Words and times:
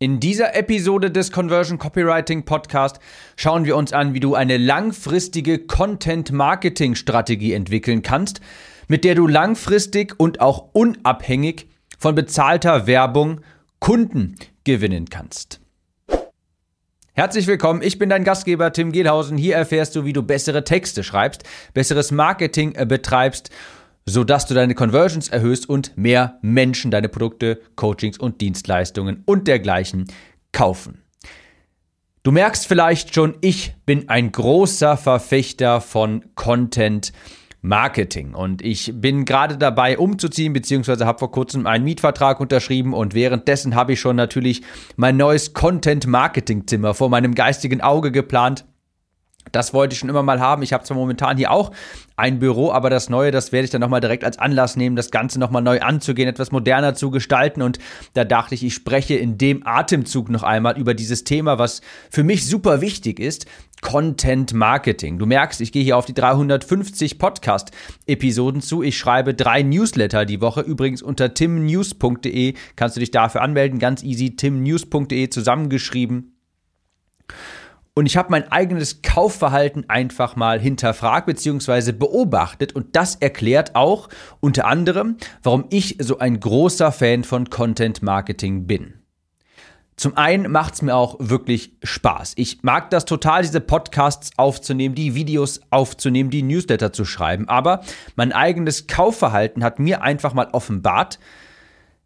In 0.00 0.20
dieser 0.20 0.54
Episode 0.54 1.10
des 1.10 1.32
Conversion 1.32 1.76
Copywriting 1.76 2.44
Podcast 2.44 3.00
schauen 3.34 3.64
wir 3.64 3.76
uns 3.76 3.92
an, 3.92 4.14
wie 4.14 4.20
du 4.20 4.36
eine 4.36 4.56
langfristige 4.56 5.58
Content 5.58 6.30
Marketing 6.30 6.94
Strategie 6.94 7.52
entwickeln 7.52 8.02
kannst, 8.02 8.40
mit 8.86 9.02
der 9.02 9.16
du 9.16 9.26
langfristig 9.26 10.14
und 10.16 10.40
auch 10.40 10.68
unabhängig 10.72 11.66
von 11.98 12.14
bezahlter 12.14 12.86
Werbung 12.86 13.40
Kunden 13.80 14.36
gewinnen 14.62 15.10
kannst. 15.10 15.58
Herzlich 17.14 17.48
willkommen, 17.48 17.82
ich 17.82 17.98
bin 17.98 18.08
dein 18.08 18.22
Gastgeber 18.22 18.72
Tim 18.72 18.92
Gehlhausen. 18.92 19.36
Hier 19.36 19.56
erfährst 19.56 19.96
du, 19.96 20.04
wie 20.04 20.12
du 20.12 20.22
bessere 20.22 20.62
Texte 20.62 21.02
schreibst, 21.02 21.42
besseres 21.74 22.12
Marketing 22.12 22.76
äh, 22.76 22.86
betreibst 22.86 23.50
sodass 24.08 24.46
du 24.46 24.54
deine 24.54 24.74
Conversions 24.74 25.28
erhöhst 25.28 25.68
und 25.68 25.96
mehr 25.96 26.38
Menschen 26.42 26.90
deine 26.90 27.08
Produkte, 27.08 27.60
Coachings 27.76 28.18
und 28.18 28.40
Dienstleistungen 28.40 29.22
und 29.26 29.46
dergleichen 29.46 30.06
kaufen. 30.52 31.02
Du 32.22 32.32
merkst 32.32 32.66
vielleicht 32.66 33.14
schon, 33.14 33.36
ich 33.40 33.74
bin 33.86 34.08
ein 34.08 34.32
großer 34.32 34.96
Verfechter 34.96 35.80
von 35.80 36.24
Content 36.34 37.12
Marketing 37.60 38.34
und 38.34 38.62
ich 38.62 38.92
bin 38.94 39.24
gerade 39.24 39.56
dabei 39.56 39.98
umzuziehen, 39.98 40.52
beziehungsweise 40.52 41.06
habe 41.06 41.18
vor 41.18 41.32
kurzem 41.32 41.66
einen 41.66 41.84
Mietvertrag 41.84 42.40
unterschrieben 42.40 42.94
und 42.94 43.14
währenddessen 43.14 43.74
habe 43.74 43.94
ich 43.94 44.00
schon 44.00 44.16
natürlich 44.16 44.62
mein 44.96 45.16
neues 45.16 45.54
Content 45.54 46.06
Marketing 46.06 46.66
Zimmer 46.66 46.94
vor 46.94 47.08
meinem 47.08 47.34
geistigen 47.34 47.80
Auge 47.80 48.12
geplant. 48.12 48.64
Das 49.52 49.74
wollte 49.74 49.94
ich 49.94 49.98
schon 49.98 50.08
immer 50.08 50.22
mal 50.22 50.40
haben. 50.40 50.62
Ich 50.62 50.72
habe 50.72 50.84
zwar 50.84 50.96
momentan 50.96 51.36
hier 51.36 51.50
auch 51.50 51.72
ein 52.16 52.38
Büro, 52.38 52.72
aber 52.72 52.90
das 52.90 53.08
Neue, 53.08 53.30
das 53.30 53.52
werde 53.52 53.64
ich 53.64 53.70
dann 53.70 53.80
nochmal 53.80 54.00
direkt 54.00 54.24
als 54.24 54.38
Anlass 54.38 54.76
nehmen, 54.76 54.96
das 54.96 55.10
Ganze 55.10 55.38
nochmal 55.38 55.62
neu 55.62 55.80
anzugehen, 55.80 56.28
etwas 56.28 56.50
moderner 56.50 56.94
zu 56.94 57.10
gestalten. 57.10 57.62
Und 57.62 57.78
da 58.14 58.24
dachte 58.24 58.54
ich, 58.54 58.64
ich 58.64 58.74
spreche 58.74 59.14
in 59.14 59.38
dem 59.38 59.66
Atemzug 59.66 60.28
noch 60.28 60.42
einmal 60.42 60.78
über 60.78 60.94
dieses 60.94 61.24
Thema, 61.24 61.58
was 61.58 61.80
für 62.10 62.24
mich 62.24 62.46
super 62.46 62.80
wichtig 62.80 63.20
ist. 63.20 63.46
Content 63.80 64.52
Marketing. 64.52 65.18
Du 65.18 65.26
merkst, 65.26 65.60
ich 65.60 65.70
gehe 65.70 65.84
hier 65.84 65.96
auf 65.96 66.06
die 66.06 66.14
350 66.14 67.18
Podcast-Episoden 67.18 68.60
zu. 68.60 68.82
Ich 68.82 68.98
schreibe 68.98 69.34
drei 69.34 69.62
Newsletter 69.62 70.24
die 70.24 70.40
Woche. 70.40 70.62
Übrigens 70.62 71.02
unter 71.02 71.32
timnews.de 71.34 72.54
kannst 72.76 72.96
du 72.96 73.00
dich 73.00 73.12
dafür 73.12 73.42
anmelden. 73.42 73.78
Ganz 73.78 74.02
easy, 74.02 74.34
timnews.de 74.34 75.30
zusammengeschrieben. 75.30 76.34
Und 77.98 78.06
ich 78.06 78.16
habe 78.16 78.30
mein 78.30 78.52
eigenes 78.52 79.02
Kaufverhalten 79.02 79.90
einfach 79.90 80.36
mal 80.36 80.60
hinterfragt 80.60 81.26
bzw. 81.26 81.90
beobachtet 81.90 82.72
und 82.72 82.94
das 82.94 83.16
erklärt 83.16 83.74
auch 83.74 84.08
unter 84.38 84.66
anderem, 84.66 85.16
warum 85.42 85.64
ich 85.70 85.96
so 85.98 86.20
ein 86.20 86.38
großer 86.38 86.92
Fan 86.92 87.24
von 87.24 87.50
Content 87.50 88.00
Marketing 88.00 88.68
bin. 88.68 88.94
Zum 89.96 90.16
einen 90.16 90.48
macht 90.52 90.74
es 90.74 90.82
mir 90.82 90.94
auch 90.94 91.16
wirklich 91.18 91.72
Spaß. 91.82 92.34
Ich 92.36 92.62
mag 92.62 92.88
das 92.90 93.04
total, 93.04 93.42
diese 93.42 93.60
Podcasts 93.60 94.30
aufzunehmen, 94.36 94.94
die 94.94 95.16
Videos 95.16 95.60
aufzunehmen, 95.70 96.30
die 96.30 96.44
Newsletter 96.44 96.92
zu 96.92 97.04
schreiben. 97.04 97.48
Aber 97.48 97.80
mein 98.14 98.32
eigenes 98.32 98.86
Kaufverhalten 98.86 99.64
hat 99.64 99.80
mir 99.80 100.02
einfach 100.02 100.34
mal 100.34 100.50
offenbart, 100.52 101.18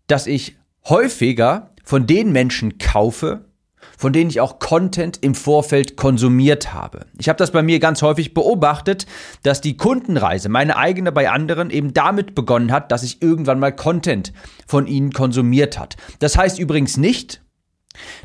dass 0.07 0.27
ich 0.27 0.57
häufiger 0.89 1.75
von 1.85 2.07
den 2.07 2.33
Menschen 2.33 2.79
kaufe, 2.79 3.45
von 4.03 4.13
denen 4.13 4.31
ich 4.31 4.41
auch 4.41 4.59
Content 4.59 5.19
im 5.21 5.37
Vorfeld 5.37 5.97
konsumiert 5.97 6.75
habe. 6.75 7.07
Ich 7.21 7.29
habe 7.29 7.37
das 7.37 7.53
bei 7.53 7.63
mir 7.63 7.79
ganz 7.79 8.03
häufig 8.03 8.35
beobachtet, 8.35 9.07
dass 9.45 9.61
die 9.61 9.77
Kundenreise, 9.77 10.49
meine 10.49 10.77
eigene 10.77 11.13
bei 11.13 11.31
anderen, 11.31 11.71
eben 11.71 11.95
damit 11.95 12.35
begonnen 12.35 12.73
hat, 12.73 12.91
dass 12.91 13.05
ich 13.05 13.23
irgendwann 13.23 13.61
mal 13.61 13.71
Content 13.71 14.33
von 14.67 14.89
ihnen 14.89 15.13
konsumiert 15.13 15.79
hat. 15.79 15.97
Das 16.19 16.37
heißt 16.37 16.59
übrigens 16.59 16.97
nicht, 16.97 17.43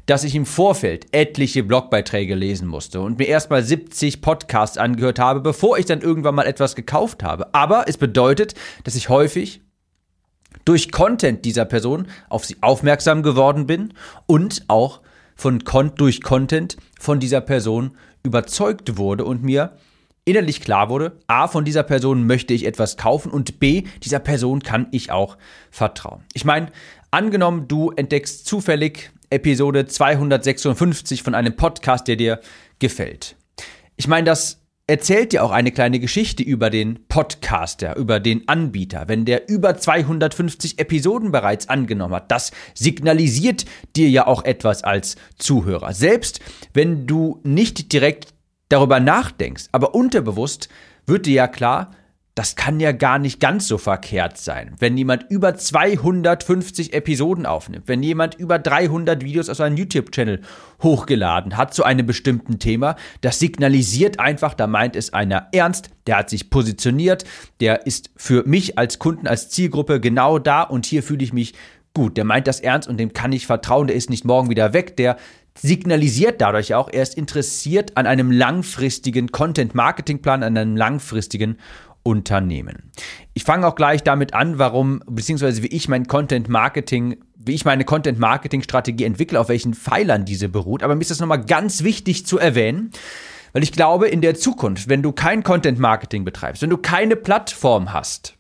dass 0.08 0.23
ich 0.23 0.33
im 0.33 0.48
Vorfeld 0.48 1.05
etliche 1.11 1.61
Blogbeiträge 1.61 2.33
lesen 2.33 2.67
musste 2.67 3.00
und 3.00 3.20
mir 3.20 3.28
erstmal 3.28 3.61
70 3.61 4.22
Podcasts 4.23 4.80
angehört 4.80 5.20
habe, 5.20 5.42
bevor 5.42 5.78
ich 5.78 5.86
dann 5.86 6.02
irgendwann 6.02 6.33
mal 6.33 6.48
etwas 6.48 6.73
gekauft 6.73 7.21
habe. 7.21 7.54
Aber 7.54 7.87
es 7.87 7.98
bedeutet, 7.98 8.55
dass 8.83 8.95
ich 8.95 9.10
häufig 9.10 9.61
durch 10.66 10.92
Content 10.92 11.45
dieser 11.45 11.66
Person 11.66 12.08
auf 12.30 12.45
sie 12.45 12.58
aufmerksam 12.61 13.21
geworden 13.21 13.67
bin 13.67 13.93
und 14.26 14.64
auch 14.70 15.02
von 15.37 15.64
durch 15.95 16.21
Content 16.21 16.77
von 16.99 17.20
dieser 17.20 17.42
Person 17.42 17.95
überzeugt 18.23 18.98
wurde 18.98 19.23
und 19.23 19.43
mir 19.43 19.77
innerlich 20.25 20.59
klar 20.59 20.89
wurde, 20.89 21.20
a, 21.27 21.48
von 21.48 21.64
dieser 21.64 21.83
Person 21.83 22.27
möchte 22.27 22.53
ich 22.53 22.65
etwas 22.65 22.98
kaufen 22.98 23.31
und 23.31 23.59
b, 23.59 23.83
dieser 24.03 24.20
Person 24.20 24.61
kann 24.61 24.87
ich 24.92 25.09
auch 25.09 25.37
vertrauen. 25.71 26.25
Ich 26.33 26.43
meine, 26.43 26.67
angenommen, 27.11 27.70
du 27.70 27.92
entdeckst 27.92 28.45
zufällig 28.45 29.11
Episode 29.30 29.86
256 29.86 31.23
von 31.23 31.33
einem 31.33 31.55
Podcast, 31.55 32.08
der 32.08 32.17
dir 32.17 32.42
gefällt. 32.80 33.37
Ich 33.95 34.08
meine, 34.08 34.25
das 34.25 34.61
erzählt 34.87 35.33
dir 35.33 35.43
auch 35.43 35.52
eine 35.52 35.71
kleine 35.71 35.99
Geschichte 35.99 36.42
über 36.42 36.70
den 36.70 37.05
Podcaster, 37.09 37.98
über 37.98 38.21
den 38.21 38.48
Anbieter, 38.48 39.03
wenn 39.08 39.25
der 39.25 39.49
über 39.49 39.77
250 39.77 40.80
Episoden 40.80 41.31
bereits 41.31 41.67
angenommen 41.67 42.15
hat. 42.15 42.31
Das 42.31 42.52
signalisiert 42.73 43.65
dir 43.98 44.09
ja 44.09 44.25
auch 44.25 44.45
etwas 44.45 44.83
als 44.83 45.17
Zuhörer. 45.37 45.93
Selbst 45.93 46.39
wenn 46.73 47.05
du 47.05 47.42
nicht 47.43 47.92
direkt 47.92 48.33
darüber 48.70 49.02
nachdenkst, 49.02 49.65
aber 49.73 49.93
unterbewusst 49.93 50.70
wird 51.05 51.25
dir 51.25 51.33
ja 51.33 51.48
klar, 51.48 51.92
das 52.37 52.55
kann 52.55 52.80
ja 52.80 52.92
gar 52.92 53.17
nicht 53.17 53.39
ganz 53.39 53.67
so 53.67 53.80
verkehrt 53.80 54.37
sein. 54.37 54.75
Wenn 54.77 54.95
jemand 54.95 55.25
über 55.31 55.55
250 55.55 56.93
Episoden 56.93 57.48
aufnimmt, 57.48 57.87
wenn 57.87 58.03
jemand 58.03 58.36
über 58.36 58.59
300 58.59 59.23
Videos 59.23 59.49
aus 59.49 59.59
einem 59.59 59.75
YouTube-Channel 59.75 60.42
hochgeladen 60.83 61.58
hat 61.58 61.73
zu 61.73 61.83
einem 61.83 62.05
bestimmten 62.05 62.59
Thema, 62.59 62.95
das 63.21 63.39
signalisiert 63.39 64.20
einfach, 64.20 64.53
da 64.53 64.67
meint 64.67 64.95
es 64.95 65.14
einer 65.14 65.48
ernst, 65.52 65.89
der 66.05 66.17
hat 66.17 66.30
sich 66.30 66.52
positioniert, 66.52 67.25
der 67.59 67.87
ist 67.87 68.11
für 68.15 68.43
mich 68.48 68.77
als 68.77 68.99
Kunden, 68.99 69.25
als 69.25 69.49
Zielgruppe 69.49 69.99
genau 69.99 70.37
da 70.37 70.61
und 70.61 70.86
hier 70.86 71.02
fühle 71.02 71.23
ich 71.23 71.33
mich 71.33 71.55
gut. 71.95 72.17
Der 72.17 72.23
meint 72.23 72.45
das 72.45 72.59
ernst 72.59 72.87
und 72.87 72.98
dem 72.98 73.14
kann 73.14 73.31
ich 73.31 73.48
vertrauen, 73.48 73.87
der 73.87 73.95
ist 73.95 74.11
nicht 74.11 74.25
morgen 74.25 74.52
wieder 74.52 74.73
weg, 74.73 74.95
der 74.95 75.17
signalisiert 75.59 76.39
dadurch 76.39 76.75
auch, 76.75 76.87
er 76.93 77.02
ist 77.02 77.17
interessiert 77.17 77.98
an 77.98 78.05
einem 78.05 78.30
langfristigen 78.30 79.31
Content-Marketing-Plan, 79.31 80.43
an 80.43 80.55
einem 80.55 80.77
langfristigen 80.77 81.58
Unternehmen. 82.08 82.94
Ich 83.34 83.44
fange 83.44 83.68
auch 83.68 83.76
gleich 83.76 84.02
damit 84.02 84.34
an, 84.34 84.58
warum, 84.58 85.04
beziehungsweise 85.08 85.62
wie 85.62 85.68
ich 85.68 85.90
mein 85.90 86.08
Content 86.08 86.48
Marketing, 86.48 87.18
wie 87.36 87.54
ich 87.54 87.66
meine 87.66 87.84
Content 87.84 88.18
Marketing 88.18 88.64
Strategie 88.64 89.04
entwickle, 89.04 89.38
auf 89.38 89.50
welchen 89.50 89.73
Pfeilern 89.73 90.23
diese 90.23 90.48
beruht. 90.48 90.84
Aber 90.84 90.96
mir 90.96 91.02
ist 91.02 91.12
das 91.12 91.20
nochmal 91.20 91.44
ganz 91.44 91.84
wichtig 91.84 92.26
zu 92.26 92.40
erwähnen, 92.40 92.92
weil 93.52 93.62
ich 93.62 93.73
glaube, 93.73 94.08
in 94.08 94.22
der 94.22 94.36
Zukunft, 94.36 94.88
wenn 94.88 95.04
du 95.04 95.12
kein 95.12 95.44
Content 95.44 95.80
Marketing 95.80 96.23
betreibst, 96.23 96.62
wenn 96.62 96.70
du 96.70 96.78
keine 96.78 97.17
Plattform 97.17 97.92
hast, 97.92 98.38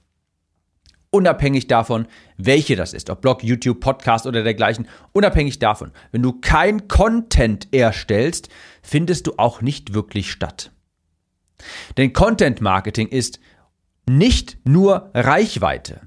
unabhängig 1.09 1.67
davon, 1.67 2.07
welche 2.37 2.77
das 2.77 2.93
ist, 2.93 3.09
ob 3.09 3.19
Blog, 3.19 3.43
YouTube, 3.43 3.81
Podcast 3.81 4.25
oder 4.25 4.43
dergleichen, 4.43 4.87
unabhängig 5.11 5.59
davon, 5.59 5.91
wenn 6.13 6.21
du 6.21 6.39
kein 6.39 6.87
Content 6.87 7.67
erstellst, 7.73 8.47
findest 8.81 9.27
du 9.27 9.33
auch 9.35 9.61
nicht 9.61 9.93
wirklich 9.93 10.31
statt. 10.31 10.71
Denn 11.97 12.13
Content 12.13 12.61
Marketing 12.61 13.07
ist 13.07 13.39
nicht 14.07 14.57
nur 14.65 15.11
Reichweite. 15.13 16.01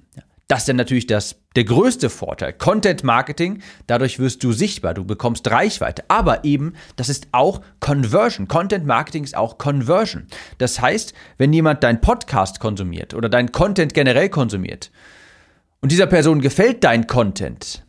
Das 0.48 0.60
ist 0.60 0.68
dann 0.68 0.76
natürlich 0.76 1.06
das, 1.06 1.36
der 1.54 1.62
größte 1.62 2.10
Vorteil. 2.10 2.52
Content 2.52 3.04
Marketing, 3.04 3.62
dadurch 3.86 4.18
wirst 4.18 4.42
du 4.42 4.50
sichtbar, 4.50 4.94
du 4.94 5.04
bekommst 5.04 5.48
Reichweite. 5.48 6.02
Aber 6.08 6.44
eben, 6.44 6.74
das 6.96 7.08
ist 7.08 7.28
auch 7.30 7.60
Conversion. 7.78 8.48
Content 8.48 8.84
Marketing 8.84 9.22
ist 9.22 9.36
auch 9.36 9.58
Conversion. 9.58 10.26
Das 10.58 10.80
heißt, 10.80 11.14
wenn 11.38 11.52
jemand 11.52 11.84
dein 11.84 12.00
Podcast 12.00 12.58
konsumiert 12.58 13.14
oder 13.14 13.28
dein 13.28 13.52
Content 13.52 13.94
generell 13.94 14.28
konsumiert 14.28 14.90
und 15.82 15.92
dieser 15.92 16.06
Person 16.06 16.40
gefällt 16.40 16.82
dein 16.82 17.06
Content, 17.06 17.84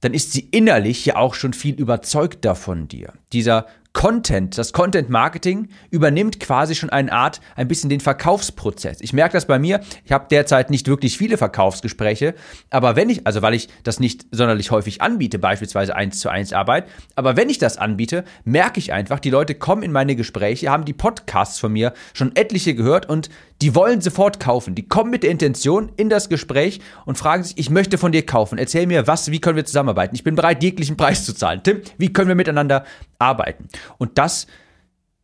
dann 0.00 0.14
ist 0.14 0.32
sie 0.32 0.48
innerlich 0.50 1.06
ja 1.06 1.14
auch 1.14 1.34
schon 1.34 1.52
viel 1.52 1.76
überzeugter 1.76 2.56
von 2.56 2.88
dir. 2.88 3.12
Dieser 3.32 3.66
Content, 3.92 4.56
das 4.56 4.72
Content 4.72 5.10
Marketing 5.10 5.68
übernimmt 5.90 6.40
quasi 6.40 6.74
schon 6.74 6.90
eine 6.90 7.12
Art, 7.12 7.40
ein 7.56 7.68
bisschen 7.68 7.90
den 7.90 8.00
Verkaufsprozess. 8.00 9.00
Ich 9.00 9.12
merke 9.12 9.34
das 9.34 9.46
bei 9.46 9.58
mir. 9.58 9.80
Ich 10.04 10.12
habe 10.12 10.26
derzeit 10.30 10.70
nicht 10.70 10.88
wirklich 10.88 11.18
viele 11.18 11.36
Verkaufsgespräche, 11.36 12.34
aber 12.70 12.96
wenn 12.96 13.10
ich, 13.10 13.26
also 13.26 13.42
weil 13.42 13.54
ich 13.54 13.68
das 13.82 14.00
nicht 14.00 14.26
sonderlich 14.30 14.70
häufig 14.70 15.02
anbiete, 15.02 15.38
beispielsweise 15.38 15.94
eins 15.94 16.20
zu 16.20 16.30
eins 16.30 16.52
Arbeit, 16.52 16.86
aber 17.16 17.36
wenn 17.36 17.50
ich 17.50 17.58
das 17.58 17.76
anbiete, 17.76 18.24
merke 18.44 18.80
ich 18.80 18.92
einfach, 18.92 19.20
die 19.20 19.30
Leute 19.30 19.54
kommen 19.54 19.82
in 19.82 19.92
meine 19.92 20.16
Gespräche, 20.16 20.70
haben 20.70 20.84
die 20.84 20.94
Podcasts 20.94 21.58
von 21.58 21.72
mir 21.72 21.92
schon 22.14 22.34
etliche 22.34 22.74
gehört 22.74 23.08
und 23.08 23.28
die 23.62 23.76
wollen 23.76 24.00
sofort 24.00 24.40
kaufen. 24.40 24.74
Die 24.74 24.88
kommen 24.88 25.10
mit 25.10 25.22
der 25.22 25.30
Intention 25.30 25.92
in 25.96 26.08
das 26.08 26.28
Gespräch 26.28 26.80
und 27.06 27.16
fragen 27.16 27.44
sich, 27.44 27.56
ich 27.58 27.70
möchte 27.70 27.96
von 27.96 28.10
dir 28.10 28.26
kaufen. 28.26 28.58
Erzähl 28.58 28.88
mir 28.88 29.06
was, 29.06 29.30
wie 29.30 29.40
können 29.40 29.56
wir 29.56 29.64
zusammenarbeiten? 29.64 30.16
Ich 30.16 30.24
bin 30.24 30.34
bereit, 30.34 30.62
jeglichen 30.64 30.96
Preis 30.96 31.24
zu 31.24 31.32
zahlen. 31.32 31.60
Tim, 31.62 31.80
wie 31.96 32.12
können 32.12 32.28
wir 32.28 32.34
miteinander 32.34 32.84
arbeiten? 33.20 33.68
Und 33.98 34.18
das 34.18 34.48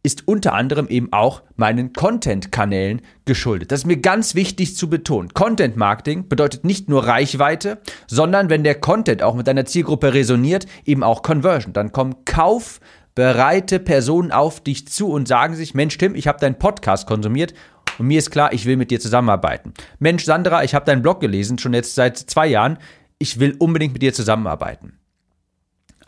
ist 0.04 0.28
unter 0.28 0.54
anderem 0.54 0.86
eben 0.86 1.12
auch 1.12 1.42
meinen 1.56 1.92
Content-Kanälen 1.92 3.02
geschuldet. 3.24 3.72
Das 3.72 3.80
ist 3.80 3.86
mir 3.86 3.96
ganz 3.96 4.36
wichtig 4.36 4.76
zu 4.76 4.88
betonen. 4.88 5.34
Content-Marketing 5.34 6.28
bedeutet 6.28 6.64
nicht 6.64 6.88
nur 6.88 7.06
Reichweite, 7.06 7.78
sondern 8.06 8.48
wenn 8.50 8.62
der 8.62 8.76
Content 8.76 9.24
auch 9.24 9.34
mit 9.34 9.48
deiner 9.48 9.64
Zielgruppe 9.64 10.14
resoniert, 10.14 10.66
eben 10.84 11.02
auch 11.02 11.22
Conversion. 11.22 11.72
Dann 11.72 11.90
kommen 11.90 12.24
kaufbereite 12.24 13.80
Personen 13.80 14.30
auf 14.30 14.60
dich 14.60 14.86
zu 14.86 15.10
und 15.10 15.26
sagen 15.26 15.56
sich, 15.56 15.74
Mensch 15.74 15.98
Tim, 15.98 16.14
ich 16.14 16.28
habe 16.28 16.38
deinen 16.38 16.60
Podcast 16.60 17.08
konsumiert 17.08 17.52
und 17.98 18.06
mir 18.06 18.18
ist 18.18 18.30
klar, 18.30 18.52
ich 18.52 18.64
will 18.66 18.76
mit 18.76 18.90
dir 18.90 19.00
zusammenarbeiten. 19.00 19.74
Mensch 19.98 20.24
Sandra, 20.24 20.64
ich 20.64 20.74
habe 20.74 20.86
deinen 20.86 21.02
Blog 21.02 21.20
gelesen, 21.20 21.58
schon 21.58 21.74
jetzt 21.74 21.94
seit 21.94 22.18
zwei 22.18 22.46
Jahren, 22.46 22.78
ich 23.18 23.40
will 23.40 23.56
unbedingt 23.58 23.92
mit 23.92 24.02
dir 24.02 24.12
zusammenarbeiten. 24.12 24.98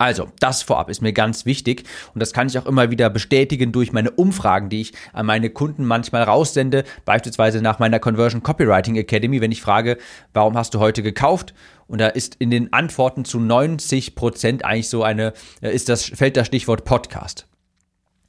Also, 0.01 0.29
das 0.39 0.63
vorab 0.63 0.89
ist 0.89 1.03
mir 1.03 1.13
ganz 1.13 1.45
wichtig 1.45 1.83
und 2.15 2.21
das 2.21 2.33
kann 2.33 2.47
ich 2.47 2.57
auch 2.57 2.65
immer 2.65 2.89
wieder 2.89 3.11
bestätigen 3.11 3.71
durch 3.71 3.93
meine 3.93 4.09
Umfragen, 4.09 4.67
die 4.67 4.81
ich 4.81 4.93
an 5.13 5.27
meine 5.27 5.51
Kunden 5.51 5.85
manchmal 5.85 6.23
raussende, 6.23 6.85
beispielsweise 7.05 7.61
nach 7.61 7.77
meiner 7.77 7.99
Conversion 7.99 8.41
Copywriting 8.41 8.95
Academy, 8.95 9.41
wenn 9.41 9.51
ich 9.51 9.61
frage, 9.61 9.99
warum 10.33 10.57
hast 10.57 10.73
du 10.73 10.79
heute 10.79 11.03
gekauft? 11.03 11.53
Und 11.85 11.99
da 11.99 12.07
ist 12.07 12.33
in 12.39 12.49
den 12.49 12.73
Antworten 12.73 13.25
zu 13.25 13.39
90 13.39 14.15
Prozent 14.15 14.65
eigentlich 14.65 14.89
so 14.89 15.03
eine, 15.03 15.33
äh, 15.61 15.71
ist 15.71 15.87
das, 15.87 16.05
fällt 16.05 16.35
das 16.35 16.47
Stichwort 16.47 16.83
Podcast. 16.83 17.45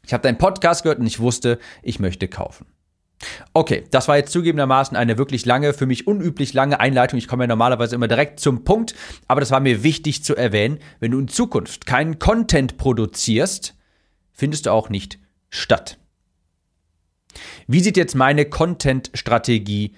Ich 0.04 0.12
habe 0.12 0.22
deinen 0.22 0.36
Podcast 0.36 0.82
gehört 0.82 0.98
und 0.98 1.06
ich 1.06 1.20
wusste, 1.20 1.58
ich 1.82 2.00
möchte 2.00 2.28
kaufen. 2.28 2.66
Okay, 3.52 3.84
das 3.90 4.08
war 4.08 4.16
jetzt 4.16 4.32
zugegebenermaßen 4.32 4.96
eine 4.96 5.19
wirklich 5.19 5.46
lange, 5.46 5.72
für 5.74 5.86
mich 5.86 6.06
unüblich 6.06 6.54
lange 6.54 6.80
Einleitung. 6.80 7.19
Ich 7.19 7.28
komme 7.28 7.44
ja 7.44 7.48
normalerweise 7.48 7.94
immer 7.94 8.08
direkt 8.08 8.40
zum 8.40 8.64
Punkt, 8.64 8.94
aber 9.28 9.40
das 9.40 9.50
war 9.50 9.60
mir 9.60 9.82
wichtig 9.82 10.24
zu 10.24 10.36
erwähnen. 10.36 10.78
Wenn 11.00 11.12
du 11.12 11.19
in 11.19 11.28
Zukunft 11.28 11.86
keinen 11.86 12.19
Content 12.19 12.76
produzierst, 12.76 13.74
findest 14.32 14.66
du 14.66 14.70
auch 14.70 14.88
nicht 14.88 15.19
statt. 15.50 15.98
Wie 17.66 17.80
sieht 17.80 17.96
jetzt 17.96 18.14
meine 18.14 18.44
Content-Strategie 18.44 19.94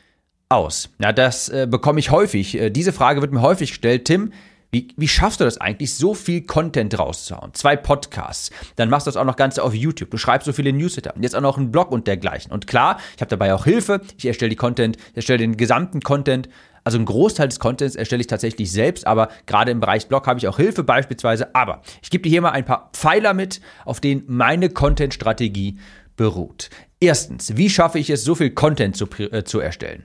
aus? 0.49 0.91
Ja, 1.01 1.13
das 1.13 1.49
äh, 1.49 1.67
bekomme 1.69 2.01
ich 2.01 2.11
häufig. 2.11 2.59
Äh, 2.59 2.71
diese 2.71 2.93
Frage 2.93 3.21
wird 3.21 3.33
mir 3.33 3.43
häufig 3.43 3.71
gestellt. 3.71 4.05
Tim, 4.05 4.33
wie, 4.75 4.89
wie 4.97 5.09
schaffst 5.09 5.41
du 5.41 5.45
das 5.45 5.59
eigentlich, 5.59 5.95
so 5.95 6.15
viel 6.15 6.43
Content 6.43 6.99
rauszuhauen? 6.99 7.55
Zwei 7.55 7.77
Podcasts, 7.77 8.51
dann 8.75 8.91
machst 8.91 9.07
du 9.07 9.09
das 9.09 9.17
auch 9.17 9.25
noch 9.25 9.37
ganz 9.37 9.59
auf 9.59 9.73
YouTube. 9.73 10.11
Du 10.11 10.19
schreibst 10.19 10.47
so 10.47 10.53
viele 10.53 10.73
Newsletter 10.73 11.15
jetzt 11.21 11.37
auch 11.37 11.41
noch 11.41 11.57
einen 11.57 11.71
Blog 11.71 11.93
und 11.93 12.09
dergleichen. 12.09 12.51
Und 12.51 12.67
klar, 12.67 12.99
ich 13.15 13.21
habe 13.21 13.31
dabei 13.31 13.55
auch 13.55 13.65
Hilfe. 13.65 14.01
Ich 14.19 14.27
erstelle 14.27 14.51
die 14.51 14.57
Content, 14.57 14.97
erstelle 15.15 15.39
den 15.39 15.57
gesamten 15.57 16.01
Content. 16.01 16.49
Also 16.83 16.99
einen 16.99 17.07
Großteil 17.07 17.49
des 17.49 17.61
Contents 17.61 17.95
erstelle 17.95 18.21
ich 18.21 18.27
tatsächlich 18.27 18.71
selbst, 18.71 19.07
aber 19.07 19.29
gerade 19.47 19.71
im 19.71 19.79
Bereich 19.79 20.09
Blog 20.09 20.27
habe 20.27 20.39
ich 20.39 20.49
auch 20.49 20.57
Hilfe 20.57 20.83
beispielsweise. 20.83 21.55
Aber 21.55 21.81
ich 22.03 22.11
gebe 22.11 22.23
dir 22.23 22.31
hier 22.31 22.43
mal 22.43 22.51
ein 22.51 22.65
paar 22.65 22.91
Pfeiler 22.93 23.33
mit, 23.33 23.61
auf 23.85 24.01
denen 24.01 24.25
meine 24.27 24.69
Content-Strategie 24.69 25.79
beruht. 26.17 26.69
Erstens, 26.99 27.57
wie 27.57 27.71
schaffe 27.71 28.01
ich 28.01 28.11
es, 28.11 28.25
so 28.25 28.35
viel 28.35 28.51
Content 28.51 28.97
zu, 28.97 29.07
äh, 29.19 29.45
zu 29.45 29.61
erstellen? 29.61 30.05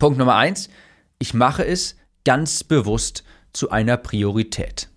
Punkt 0.00 0.18
Nummer 0.18 0.34
eins, 0.34 0.68
ich 1.20 1.34
mache 1.34 1.64
es 1.64 1.96
ganz 2.24 2.64
bewusst 2.64 3.24
zu 3.52 3.70
einer 3.70 3.96
Priorität. 3.96 4.88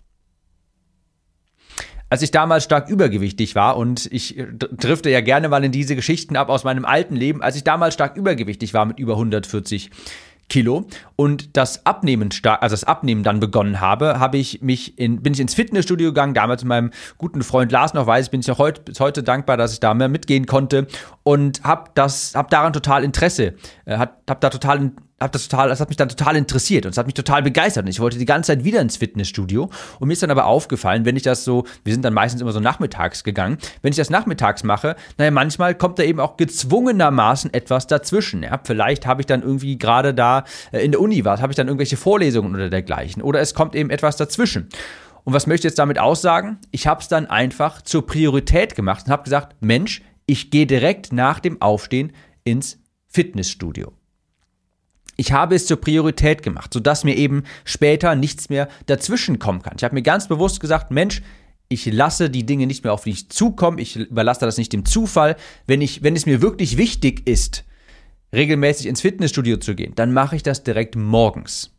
Als 2.09 2.21
ich 2.21 2.29
damals 2.29 2.63
stark 2.63 2.89
übergewichtig 2.89 3.55
war 3.55 3.75
und 3.75 4.07
ich 4.11 4.37
drifte 4.53 5.09
ja 5.09 5.21
gerne 5.21 5.49
mal 5.49 5.63
in 5.63 5.71
diese 5.71 5.95
Geschichten 5.95 6.35
ab 6.35 6.49
aus 6.49 6.63
meinem 6.63 6.85
alten 6.85 7.15
Leben, 7.15 7.41
als 7.41 7.55
ich 7.55 7.63
damals 7.63 7.95
stark 7.95 8.15
übergewichtig 8.15 8.73
war 8.75 8.85
mit 8.85 8.99
über 8.99 9.13
140 9.13 9.89
Kilo 10.49 10.85
und 11.15 11.57
das 11.57 11.85
Abnehmen 11.85 12.31
stark, 12.31 12.61
also 12.61 12.73
das 12.73 12.83
Abnehmen 12.83 13.23
dann 13.23 13.39
begonnen 13.39 13.81
habe, 13.81 14.19
habe 14.19 14.37
ich 14.37 14.61
mich 14.61 14.99
in, 14.99 15.23
bin 15.23 15.33
ich 15.33 15.39
ins 15.39 15.55
Fitnessstudio 15.55 16.09
gegangen, 16.09 16.33
damals 16.33 16.63
mit 16.63 16.69
meinem 16.69 16.91
guten 17.17 17.41
Freund 17.41 17.71
Lars 17.71 17.93
noch 17.93 18.05
weiß, 18.05 18.29
bin 18.29 18.41
ich 18.41 18.47
noch 18.47 18.59
heute, 18.59 18.81
bis 18.81 18.99
heute 18.99 19.23
dankbar, 19.23 19.57
dass 19.57 19.73
ich 19.73 19.79
da 19.79 19.93
mehr 19.93 20.09
mitgehen 20.09 20.45
konnte 20.45 20.87
und 21.23 21.63
habe 21.63 21.89
das, 21.95 22.33
daran 22.49 22.73
total 22.73 23.03
Interesse, 23.03 23.55
äh, 23.85 23.97
habe 23.97 24.13
da 24.25 24.49
total 24.49 24.91
hab 25.19 25.31
das 25.31 25.47
total, 25.47 25.69
das 25.69 25.79
hat 25.79 25.89
mich 25.89 25.97
dann 25.97 26.09
total 26.09 26.35
interessiert 26.35 26.85
und 26.85 26.91
es 26.91 26.97
hat 26.97 27.05
mich 27.05 27.13
total 27.13 27.41
begeistert. 27.41 27.85
Und 27.85 27.89
ich 27.89 27.99
wollte 27.99 28.17
die 28.17 28.25
ganze 28.25 28.47
Zeit 28.47 28.63
wieder 28.63 28.81
ins 28.81 28.97
Fitnessstudio. 28.97 29.69
Und 29.99 30.07
mir 30.07 30.13
ist 30.13 30.23
dann 30.23 30.31
aber 30.31 30.45
aufgefallen, 30.45 31.05
wenn 31.05 31.15
ich 31.15 31.23
das 31.23 31.43
so, 31.43 31.65
wir 31.83 31.93
sind 31.93 32.03
dann 32.03 32.13
meistens 32.13 32.41
immer 32.41 32.51
so 32.51 32.59
nachmittags 32.59 33.23
gegangen, 33.23 33.57
wenn 33.81 33.91
ich 33.91 33.97
das 33.97 34.09
nachmittags 34.09 34.63
mache, 34.63 34.95
naja, 35.17 35.31
manchmal 35.31 35.75
kommt 35.75 35.99
da 35.99 36.03
eben 36.03 36.19
auch 36.19 36.37
gezwungenermaßen 36.37 37.53
etwas 37.53 37.87
dazwischen. 37.87 38.43
Ja? 38.43 38.59
Vielleicht 38.63 39.05
habe 39.07 39.21
ich 39.21 39.25
dann 39.25 39.41
irgendwie 39.41 39.77
gerade 39.77 40.13
da 40.13 40.43
äh, 40.71 40.83
in 40.83 40.91
der 40.91 40.99
Uni 40.99 41.23
was, 41.23 41.41
habe 41.41 41.51
ich 41.51 41.57
dann 41.57 41.67
irgendwelche 41.67 41.97
Vorlesungen 41.97 42.53
oder 42.53 42.69
dergleichen. 42.69 43.21
Oder 43.21 43.39
es 43.39 43.53
kommt 43.53 43.75
eben 43.75 43.89
etwas 43.89 44.17
dazwischen. 44.17 44.67
Und 45.23 45.33
was 45.33 45.47
möchte 45.47 45.67
ich 45.67 45.71
jetzt 45.71 45.79
damit 45.79 45.99
aussagen? 45.99 46.57
Ich 46.71 46.85
habe 46.85 47.01
es 47.01 47.07
dann 47.07 47.27
einfach 47.27 47.81
zur 47.81 48.05
Priorität 48.05 48.75
gemacht 48.75 49.05
und 49.05 49.11
habe 49.11 49.23
gesagt, 49.23 49.55
Mensch, 49.61 50.01
ich 50.25 50.51
gehe 50.51 50.67
direkt 50.67 51.13
nach 51.13 51.39
dem 51.39 51.61
Aufstehen 51.61 52.11
ins 52.43 52.79
Fitnessstudio. 53.07 53.93
Ich 55.15 55.31
habe 55.31 55.55
es 55.55 55.67
zur 55.67 55.79
Priorität 55.79 56.41
gemacht, 56.43 56.73
sodass 56.73 57.03
mir 57.03 57.15
eben 57.15 57.43
später 57.65 58.15
nichts 58.15 58.49
mehr 58.49 58.67
dazwischen 58.87 59.39
kommen 59.39 59.61
kann. 59.61 59.75
Ich 59.77 59.83
habe 59.83 59.95
mir 59.95 60.01
ganz 60.01 60.27
bewusst 60.27 60.59
gesagt, 60.59 60.91
Mensch, 60.91 61.21
ich 61.69 61.85
lasse 61.85 62.29
die 62.29 62.45
Dinge 62.45 62.67
nicht 62.67 62.83
mehr 62.83 62.93
auf 62.93 63.05
mich 63.05 63.29
zukommen, 63.29 63.77
ich 63.77 63.95
überlasse 63.95 64.45
das 64.45 64.57
nicht 64.57 64.73
dem 64.73 64.85
Zufall. 64.85 65.35
Wenn, 65.65 65.81
ich, 65.81 66.03
wenn 66.03 66.15
es 66.15 66.25
mir 66.25 66.41
wirklich 66.41 66.77
wichtig 66.77 67.27
ist, 67.27 67.63
regelmäßig 68.33 68.87
ins 68.87 69.01
Fitnessstudio 69.01 69.57
zu 69.57 69.75
gehen, 69.75 69.93
dann 69.95 70.13
mache 70.13 70.35
ich 70.35 70.43
das 70.43 70.63
direkt 70.63 70.95
morgens. 70.95 71.71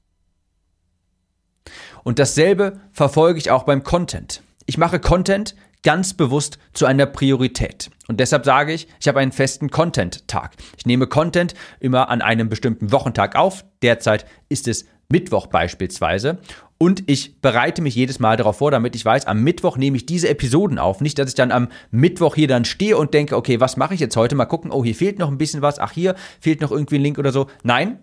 Und 2.04 2.18
dasselbe 2.18 2.80
verfolge 2.92 3.38
ich 3.38 3.50
auch 3.50 3.64
beim 3.64 3.82
Content. 3.82 4.42
Ich 4.66 4.78
mache 4.78 5.00
Content 5.00 5.54
ganz 5.84 6.14
bewusst 6.14 6.58
zu 6.72 6.86
einer 6.86 7.06
Priorität. 7.06 7.90
Und 8.08 8.18
deshalb 8.18 8.44
sage 8.44 8.72
ich, 8.72 8.88
ich 9.00 9.06
habe 9.06 9.20
einen 9.20 9.32
festen 9.32 9.70
Content-Tag. 9.70 10.52
Ich 10.76 10.86
nehme 10.86 11.06
Content 11.06 11.54
immer 11.78 12.08
an 12.08 12.22
einem 12.22 12.48
bestimmten 12.48 12.90
Wochentag 12.90 13.36
auf. 13.36 13.64
Derzeit 13.82 14.26
ist 14.48 14.66
es 14.66 14.86
Mittwoch 15.08 15.46
beispielsweise. 15.46 16.38
Und 16.78 17.04
ich 17.06 17.40
bereite 17.40 17.82
mich 17.82 17.94
jedes 17.94 18.18
Mal 18.18 18.36
darauf 18.36 18.58
vor, 18.58 18.70
damit 18.70 18.96
ich 18.96 19.04
weiß, 19.04 19.26
am 19.26 19.42
Mittwoch 19.42 19.76
nehme 19.76 19.96
ich 19.96 20.06
diese 20.06 20.28
Episoden 20.28 20.78
auf. 20.78 21.00
Nicht, 21.00 21.18
dass 21.18 21.28
ich 21.28 21.34
dann 21.34 21.52
am 21.52 21.68
Mittwoch 21.90 22.34
hier 22.34 22.48
dann 22.48 22.64
stehe 22.64 22.96
und 22.96 23.14
denke, 23.14 23.36
okay, 23.36 23.60
was 23.60 23.76
mache 23.76 23.94
ich 23.94 24.00
jetzt 24.00 24.16
heute? 24.16 24.34
Mal 24.34 24.46
gucken, 24.46 24.72
oh, 24.72 24.82
hier 24.82 24.94
fehlt 24.94 25.18
noch 25.18 25.30
ein 25.30 25.38
bisschen 25.38 25.62
was. 25.62 25.78
Ach, 25.78 25.92
hier 25.92 26.14
fehlt 26.40 26.60
noch 26.60 26.72
irgendwie 26.72 26.96
ein 26.96 27.02
Link 27.02 27.18
oder 27.18 27.30
so. 27.30 27.46
Nein, 27.62 27.98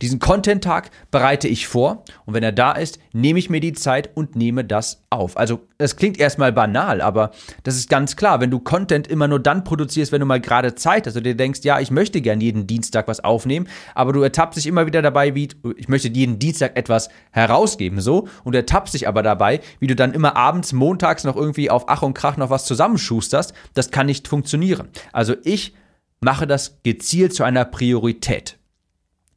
diesen 0.00 0.18
Content-Tag 0.18 0.90
bereite 1.10 1.48
ich 1.48 1.68
vor 1.68 2.04
und 2.26 2.34
wenn 2.34 2.42
er 2.42 2.52
da 2.52 2.72
ist, 2.72 2.98
nehme 3.12 3.38
ich 3.38 3.50
mir 3.50 3.60
die 3.60 3.72
Zeit 3.72 4.10
und 4.14 4.36
nehme 4.36 4.64
das 4.64 5.02
auf. 5.10 5.36
Also, 5.36 5.60
das 5.78 5.96
klingt 5.96 6.18
erstmal 6.18 6.52
banal, 6.52 7.00
aber 7.00 7.32
das 7.64 7.76
ist 7.76 7.88
ganz 7.88 8.16
klar. 8.16 8.40
Wenn 8.40 8.50
du 8.50 8.60
Content 8.60 9.06
immer 9.08 9.28
nur 9.28 9.40
dann 9.40 9.64
produzierst, 9.64 10.12
wenn 10.12 10.20
du 10.20 10.26
mal 10.26 10.40
gerade 10.40 10.74
Zeit 10.74 11.06
hast 11.06 11.16
und 11.16 11.24
dir 11.24 11.36
denkst, 11.36 11.60
ja, 11.64 11.80
ich 11.80 11.90
möchte 11.90 12.20
gern 12.20 12.40
jeden 12.40 12.66
Dienstag 12.66 13.08
was 13.08 13.20
aufnehmen, 13.20 13.68
aber 13.94 14.12
du 14.12 14.22
ertappst 14.22 14.58
dich 14.58 14.66
immer 14.66 14.86
wieder 14.86 15.02
dabei, 15.02 15.34
wie 15.34 15.48
ich 15.76 15.88
möchte 15.88 16.08
jeden 16.08 16.38
Dienstag 16.38 16.76
etwas 16.76 17.08
herausgeben, 17.30 18.00
so, 18.00 18.28
und 18.44 18.54
ertappst 18.54 18.94
dich 18.94 19.08
aber 19.08 19.22
dabei, 19.22 19.60
wie 19.80 19.86
du 19.86 19.96
dann 19.96 20.14
immer 20.14 20.36
abends, 20.36 20.72
montags 20.72 21.24
noch 21.24 21.36
irgendwie 21.36 21.70
auf 21.70 21.84
Ach 21.88 22.02
und 22.02 22.14
Krach 22.14 22.36
noch 22.36 22.50
was 22.50 22.64
zusammenschusterst. 22.64 23.52
Das 23.74 23.90
kann 23.90 24.06
nicht 24.06 24.28
funktionieren. 24.28 24.88
Also, 25.12 25.34
ich 25.44 25.74
mache 26.20 26.46
das 26.46 26.78
gezielt 26.82 27.34
zu 27.34 27.44
einer 27.44 27.64
Priorität. 27.64 28.58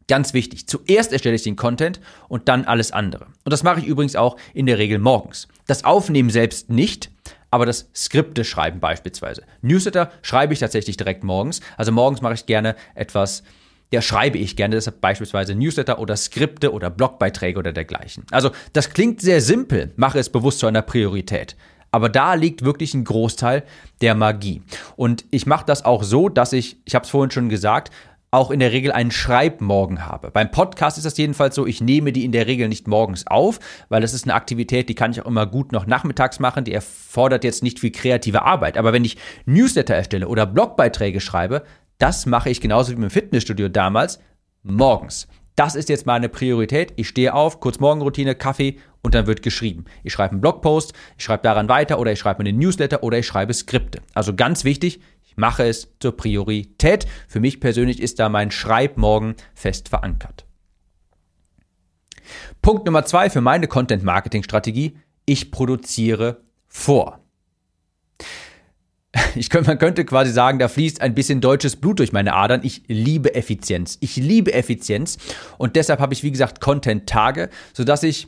Ganz 0.07 0.33
wichtig. 0.33 0.67
Zuerst 0.67 1.11
erstelle 1.11 1.35
ich 1.35 1.43
den 1.43 1.55
Content 1.55 1.99
und 2.27 2.47
dann 2.47 2.65
alles 2.65 2.91
andere. 2.91 3.25
Und 3.43 3.51
das 3.51 3.63
mache 3.63 3.79
ich 3.79 3.87
übrigens 3.87 4.15
auch 4.15 4.37
in 4.53 4.67
der 4.67 4.77
Regel 4.77 4.99
morgens. 4.99 5.47
Das 5.65 5.83
Aufnehmen 5.83 6.29
selbst 6.29 6.69
nicht, 6.69 7.09
aber 7.49 7.65
das 7.65 7.89
Skripte 7.95 8.43
schreiben 8.43 8.79
beispielsweise. 8.79 9.43
Newsletter 9.61 10.11
schreibe 10.21 10.53
ich 10.53 10.59
tatsächlich 10.59 10.97
direkt 10.97 11.23
morgens. 11.23 11.61
Also 11.77 11.91
morgens 11.91 12.21
mache 12.21 12.35
ich 12.35 12.45
gerne 12.45 12.75
etwas, 12.93 13.43
ja, 13.91 14.01
schreibe 14.01 14.37
ich 14.37 14.55
gerne, 14.55 14.75
deshalb 14.75 15.01
beispielsweise 15.01 15.55
Newsletter 15.55 15.97
oder 15.97 16.15
Skripte 16.17 16.71
oder 16.71 16.91
Blogbeiträge 16.91 17.57
oder 17.57 17.73
dergleichen. 17.73 18.25
Also 18.29 18.51
das 18.73 18.91
klingt 18.91 19.21
sehr 19.21 19.41
simpel, 19.41 19.91
mache 19.95 20.19
es 20.19 20.29
bewusst 20.29 20.59
zu 20.59 20.67
einer 20.67 20.83
Priorität. 20.83 21.55
Aber 21.91 22.09
da 22.09 22.33
liegt 22.33 22.65
wirklich 22.65 22.93
ein 22.93 23.05
Großteil 23.05 23.63
der 24.01 24.15
Magie. 24.15 24.61
Und 24.97 25.23
ich 25.31 25.45
mache 25.45 25.65
das 25.65 25.85
auch 25.85 26.03
so, 26.03 26.27
dass 26.27 26.51
ich, 26.51 26.77
ich 26.83 26.93
habe 26.93 27.05
es 27.05 27.09
vorhin 27.09 27.31
schon 27.31 27.47
gesagt, 27.47 27.89
auch 28.35 28.51
in 28.51 28.59
der 28.59 28.73
Regel 28.73 28.91
einen 28.91 29.11
Schreibmorgen 29.11 30.05
habe. 30.05 30.29
Beim 30.29 30.51
Podcast 30.51 30.97
ist 30.97 31.05
das 31.05 31.17
jedenfalls 31.17 31.55
so, 31.55 31.65
ich 31.65 31.79
nehme 31.79 32.11
die 32.11 32.25
in 32.25 32.33
der 32.33 32.47
Regel 32.47 32.67
nicht 32.67 32.87
morgens 32.87 33.25
auf, 33.27 33.59
weil 33.87 34.01
das 34.01 34.13
ist 34.13 34.25
eine 34.25 34.33
Aktivität, 34.33 34.89
die 34.89 34.95
kann 34.95 35.11
ich 35.11 35.21
auch 35.21 35.25
immer 35.25 35.45
gut 35.45 35.71
noch 35.71 35.87
nachmittags 35.87 36.39
machen, 36.39 36.65
die 36.65 36.73
erfordert 36.73 37.45
jetzt 37.45 37.63
nicht 37.63 37.79
viel 37.79 37.91
kreative 37.91 38.43
Arbeit. 38.43 38.77
Aber 38.77 38.91
wenn 38.91 39.05
ich 39.05 39.17
Newsletter 39.45 39.95
erstelle 39.95 40.27
oder 40.27 40.45
Blogbeiträge 40.45 41.21
schreibe, 41.21 41.63
das 41.97 42.25
mache 42.25 42.49
ich 42.49 42.59
genauso 42.59 42.91
wie 42.91 43.01
im 43.01 43.09
Fitnessstudio 43.09 43.69
damals 43.69 44.19
morgens. 44.63 45.27
Das 45.55 45.75
ist 45.75 45.87
jetzt 45.87 46.05
meine 46.05 46.27
Priorität. 46.27 46.91
Ich 46.97 47.07
stehe 47.07 47.33
auf, 47.33 47.61
kurz 47.61 47.79
Morgenroutine, 47.79 48.35
Kaffee 48.35 48.79
und 49.01 49.15
dann 49.15 49.27
wird 49.27 49.41
geschrieben. 49.43 49.85
Ich 50.03 50.11
schreibe 50.11 50.33
einen 50.33 50.41
Blogpost, 50.41 50.93
ich 51.17 51.23
schreibe 51.23 51.43
daran 51.43 51.69
weiter 51.69 51.99
oder 51.99 52.11
ich 52.11 52.19
schreibe 52.19 52.41
einen 52.41 52.59
Newsletter 52.59 53.01
oder 53.03 53.17
ich 53.19 53.27
schreibe 53.27 53.53
Skripte. 53.53 54.01
Also 54.13 54.35
ganz 54.35 54.65
wichtig, 54.65 54.99
mache 55.35 55.63
es 55.63 55.89
zur 55.99 56.15
Priorität. 56.15 57.05
Für 57.27 57.39
mich 57.39 57.59
persönlich 57.59 58.01
ist 58.01 58.19
da 58.19 58.29
mein 58.29 58.51
Schreibmorgen 58.51 59.35
fest 59.53 59.89
verankert. 59.89 60.45
Punkt 62.61 62.85
Nummer 62.85 63.05
zwei 63.05 63.29
für 63.29 63.41
meine 63.41 63.67
Content-Marketing-Strategie. 63.67 64.97
Ich 65.25 65.51
produziere 65.51 66.41
vor. 66.67 67.19
ich 69.35 69.49
könnte, 69.49 69.69
man 69.69 69.79
könnte 69.79 70.05
quasi 70.05 70.31
sagen, 70.31 70.59
da 70.59 70.67
fließt 70.67 71.01
ein 71.01 71.15
bisschen 71.15 71.41
deutsches 71.41 71.75
Blut 71.75 71.99
durch 71.99 72.11
meine 72.11 72.33
Adern. 72.33 72.61
Ich 72.63 72.83
liebe 72.87 73.35
Effizienz. 73.35 73.97
Ich 74.01 74.15
liebe 74.15 74.53
Effizienz. 74.53 75.17
Und 75.57 75.75
deshalb 75.75 75.99
habe 75.99 76.13
ich, 76.13 76.23
wie 76.23 76.31
gesagt, 76.31 76.61
Content-Tage, 76.61 77.49
sodass 77.73 78.03
ich 78.03 78.27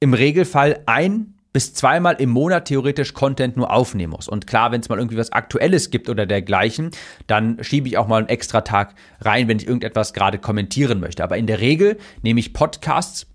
im 0.00 0.14
Regelfall 0.14 0.82
ein 0.86 1.34
bis 1.52 1.74
zweimal 1.74 2.14
im 2.14 2.30
Monat 2.30 2.66
theoretisch 2.66 3.12
Content 3.12 3.56
nur 3.56 3.70
aufnehmen 3.70 4.12
muss. 4.12 4.28
Und 4.28 4.46
klar, 4.46 4.72
wenn 4.72 4.80
es 4.80 4.88
mal 4.88 4.98
irgendwie 4.98 5.18
was 5.18 5.32
Aktuelles 5.32 5.90
gibt 5.90 6.08
oder 6.08 6.26
dergleichen, 6.26 6.90
dann 7.26 7.62
schiebe 7.62 7.88
ich 7.88 7.98
auch 7.98 8.08
mal 8.08 8.18
einen 8.18 8.28
extra 8.28 8.62
Tag 8.62 8.94
rein, 9.20 9.48
wenn 9.48 9.58
ich 9.58 9.66
irgendetwas 9.66 10.14
gerade 10.14 10.38
kommentieren 10.38 11.00
möchte. 11.00 11.22
Aber 11.22 11.36
in 11.36 11.46
der 11.46 11.60
Regel 11.60 11.98
nehme 12.22 12.40
ich 12.40 12.54
Podcasts, 12.54 13.26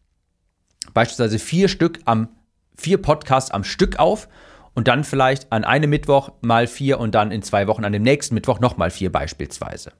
beispielsweise 0.93 1.39
vier 1.39 1.67
Stück 1.67 1.99
am, 2.05 2.29
vier 2.75 3.01
Podcasts 3.01 3.51
am 3.51 3.63
Stück 3.63 3.99
auf 3.99 4.27
und 4.73 4.87
dann 4.87 5.03
vielleicht 5.03 5.51
an 5.51 5.63
einem 5.63 5.89
Mittwoch 5.89 6.31
mal 6.41 6.67
vier 6.67 6.99
und 6.99 7.13
dann 7.13 7.31
in 7.31 7.41
zwei 7.41 7.67
Wochen 7.67 7.85
an 7.85 7.93
dem 7.93 8.03
nächsten 8.03 8.35
Mittwoch 8.35 8.59
nochmal 8.59 8.89
vier 8.89 9.11
beispielsweise. 9.11 9.91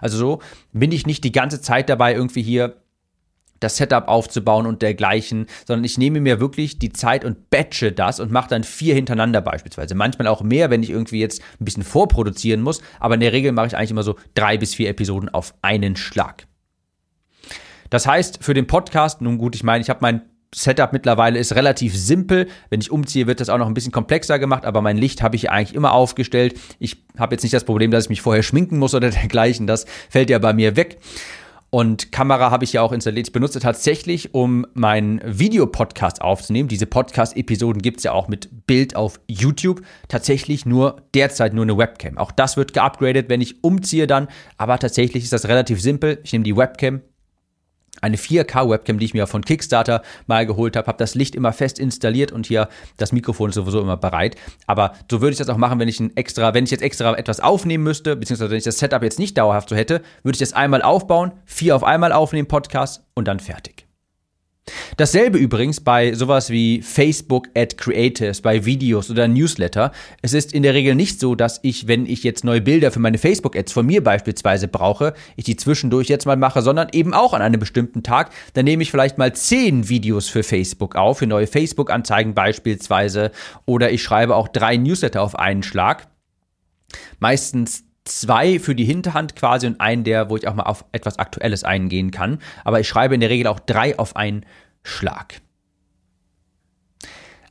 Also 0.00 0.16
so 0.16 0.42
bin 0.72 0.92
ich 0.92 1.06
nicht 1.06 1.24
die 1.24 1.32
ganze 1.32 1.60
Zeit 1.60 1.88
dabei, 1.88 2.14
irgendwie 2.14 2.42
hier 2.42 2.82
das 3.60 3.76
Setup 3.76 4.08
aufzubauen 4.08 4.66
und 4.66 4.82
dergleichen, 4.82 5.46
sondern 5.66 5.84
ich 5.84 5.98
nehme 5.98 6.20
mir 6.20 6.40
wirklich 6.40 6.78
die 6.78 6.92
Zeit 6.92 7.24
und 7.24 7.50
batche 7.50 7.92
das 7.92 8.20
und 8.20 8.30
mache 8.30 8.50
dann 8.50 8.64
vier 8.64 8.94
hintereinander 8.94 9.40
beispielsweise. 9.40 9.94
Manchmal 9.94 10.28
auch 10.28 10.42
mehr, 10.42 10.70
wenn 10.70 10.82
ich 10.82 10.90
irgendwie 10.90 11.20
jetzt 11.20 11.42
ein 11.60 11.64
bisschen 11.64 11.82
vorproduzieren 11.84 12.62
muss, 12.62 12.80
aber 13.00 13.14
in 13.14 13.20
der 13.20 13.32
Regel 13.32 13.52
mache 13.52 13.68
ich 13.68 13.76
eigentlich 13.76 13.90
immer 13.90 14.02
so 14.02 14.16
drei 14.34 14.58
bis 14.58 14.74
vier 14.74 14.88
Episoden 14.88 15.28
auf 15.28 15.54
einen 15.62 15.96
Schlag. 15.96 16.46
Das 17.90 18.06
heißt, 18.06 18.42
für 18.42 18.54
den 18.54 18.66
Podcast, 18.66 19.20
nun 19.20 19.38
gut, 19.38 19.54
ich 19.54 19.62
meine, 19.62 19.82
ich 19.82 19.90
habe 19.90 20.00
mein 20.02 20.22
Setup 20.54 20.92
mittlerweile 20.92 21.38
ist 21.38 21.54
relativ 21.54 21.96
simpel. 21.96 22.48
Wenn 22.70 22.80
ich 22.80 22.90
umziehe, 22.90 23.26
wird 23.26 23.40
das 23.40 23.48
auch 23.48 23.58
noch 23.58 23.66
ein 23.66 23.74
bisschen 23.74 23.92
komplexer 23.92 24.38
gemacht, 24.38 24.64
aber 24.64 24.80
mein 24.80 24.96
Licht 24.96 25.22
habe 25.22 25.36
ich 25.36 25.50
eigentlich 25.50 25.74
immer 25.74 25.92
aufgestellt. 25.92 26.58
Ich 26.78 27.04
habe 27.18 27.34
jetzt 27.34 27.42
nicht 27.42 27.52
das 27.52 27.64
Problem, 27.64 27.90
dass 27.90 28.04
ich 28.04 28.10
mich 28.10 28.22
vorher 28.22 28.42
schminken 28.42 28.78
muss 28.78 28.94
oder 28.94 29.10
dergleichen. 29.10 29.66
Das 29.66 29.86
fällt 30.08 30.30
ja 30.30 30.38
bei 30.38 30.52
mir 30.52 30.76
weg. 30.76 30.98
Und 31.70 32.12
Kamera 32.12 32.50
habe 32.50 32.64
ich 32.64 32.72
ja 32.72 32.82
auch 32.82 32.92
installiert. 32.92 33.26
Ich 33.28 33.32
benutze 33.32 33.60
tatsächlich, 33.60 34.34
um 34.34 34.66
meinen 34.74 35.20
Videopodcast 35.24 36.22
aufzunehmen. 36.22 36.68
Diese 36.68 36.86
Podcast-Episoden 36.86 37.82
gibt 37.82 37.98
es 37.98 38.04
ja 38.04 38.12
auch 38.12 38.28
mit 38.28 38.66
Bild 38.66 38.96
auf 38.96 39.20
YouTube. 39.26 39.82
Tatsächlich 40.08 40.64
nur 40.64 41.02
derzeit 41.14 41.54
nur 41.54 41.64
eine 41.64 41.76
Webcam. 41.76 42.18
Auch 42.18 42.30
das 42.30 42.56
wird 42.56 42.72
geupgradet, 42.72 43.28
wenn 43.28 43.40
ich 43.40 43.64
umziehe 43.64 44.06
dann. 44.06 44.28
Aber 44.56 44.78
tatsächlich 44.78 45.24
ist 45.24 45.32
das 45.32 45.48
relativ 45.48 45.82
simpel. 45.82 46.20
Ich 46.22 46.32
nehme 46.32 46.44
die 46.44 46.56
Webcam, 46.56 47.02
eine 48.00 48.16
4K-Webcam, 48.16 48.98
die 48.98 49.04
ich 49.04 49.14
mir 49.14 49.26
von 49.26 49.42
Kickstarter 49.42 50.02
mal 50.26 50.46
geholt 50.46 50.76
habe, 50.76 50.86
habe 50.86 50.98
das 50.98 51.14
Licht 51.14 51.34
immer 51.34 51.52
fest 51.52 51.78
installiert 51.78 52.32
und 52.32 52.46
hier 52.46 52.68
das 52.96 53.12
Mikrofon 53.12 53.50
ist 53.50 53.56
sowieso 53.56 53.80
immer 53.80 53.96
bereit. 53.96 54.36
Aber 54.66 54.92
so 55.10 55.20
würde 55.20 55.32
ich 55.32 55.38
das 55.38 55.48
auch 55.48 55.56
machen, 55.56 55.78
wenn 55.78 55.88
ich 55.88 56.00
ein 56.00 56.16
extra, 56.16 56.54
wenn 56.54 56.64
ich 56.64 56.70
jetzt 56.70 56.82
extra 56.82 57.14
etwas 57.16 57.40
aufnehmen 57.40 57.84
müsste, 57.84 58.16
beziehungsweise 58.16 58.50
wenn 58.50 58.58
ich 58.58 58.64
das 58.64 58.78
Setup 58.78 59.02
jetzt 59.02 59.18
nicht 59.18 59.36
dauerhaft 59.38 59.68
so 59.68 59.76
hätte, 59.76 60.02
würde 60.22 60.36
ich 60.36 60.40
das 60.40 60.52
einmal 60.52 60.82
aufbauen, 60.82 61.32
vier 61.44 61.76
auf 61.76 61.84
einmal 61.84 62.12
aufnehmen, 62.12 62.48
Podcast 62.48 63.02
und 63.14 63.28
dann 63.28 63.40
fertig. 63.40 63.85
Dasselbe 64.96 65.38
übrigens 65.38 65.80
bei 65.80 66.14
sowas 66.14 66.50
wie 66.50 66.82
Facebook 66.82 67.48
Ad 67.54 67.76
Creators, 67.76 68.40
bei 68.40 68.64
Videos 68.64 69.10
oder 69.10 69.28
Newsletter. 69.28 69.92
Es 70.22 70.32
ist 70.32 70.52
in 70.52 70.62
der 70.62 70.74
Regel 70.74 70.94
nicht 70.94 71.20
so, 71.20 71.34
dass 71.34 71.60
ich, 71.62 71.86
wenn 71.86 72.06
ich 72.06 72.24
jetzt 72.24 72.44
neue 72.44 72.60
Bilder 72.60 72.90
für 72.90 72.98
meine 72.98 73.18
Facebook 73.18 73.56
Ads 73.56 73.72
von 73.72 73.86
mir 73.86 74.02
beispielsweise 74.02 74.68
brauche, 74.68 75.14
ich 75.36 75.44
die 75.44 75.56
zwischendurch 75.56 76.08
jetzt 76.08 76.26
mal 76.26 76.36
mache, 76.36 76.62
sondern 76.62 76.88
eben 76.92 77.14
auch 77.14 77.32
an 77.32 77.42
einem 77.42 77.60
bestimmten 77.60 78.02
Tag. 78.02 78.30
Dann 78.54 78.64
nehme 78.64 78.82
ich 78.82 78.90
vielleicht 78.90 79.18
mal 79.18 79.34
zehn 79.34 79.88
Videos 79.88 80.28
für 80.28 80.42
Facebook 80.42 80.96
auf, 80.96 81.18
für 81.18 81.26
neue 81.26 81.46
Facebook 81.46 81.90
Anzeigen 81.90 82.34
beispielsweise, 82.34 83.30
oder 83.66 83.92
ich 83.92 84.02
schreibe 84.02 84.34
auch 84.34 84.48
drei 84.48 84.76
Newsletter 84.76 85.22
auf 85.22 85.38
einen 85.38 85.62
Schlag. 85.62 86.08
Meistens 87.18 87.85
zwei 88.06 88.58
für 88.58 88.74
die 88.74 88.84
Hinterhand 88.84 89.36
quasi 89.36 89.66
und 89.66 89.80
einen 89.80 90.04
der, 90.04 90.30
wo 90.30 90.36
ich 90.36 90.48
auch 90.48 90.54
mal 90.54 90.64
auf 90.64 90.84
etwas 90.92 91.18
Aktuelles 91.18 91.64
eingehen 91.64 92.10
kann. 92.10 92.38
Aber 92.64 92.80
ich 92.80 92.88
schreibe 92.88 93.14
in 93.14 93.20
der 93.20 93.30
Regel 93.30 93.46
auch 93.46 93.60
drei 93.60 93.98
auf 93.98 94.16
einen 94.16 94.46
Schlag. 94.82 95.40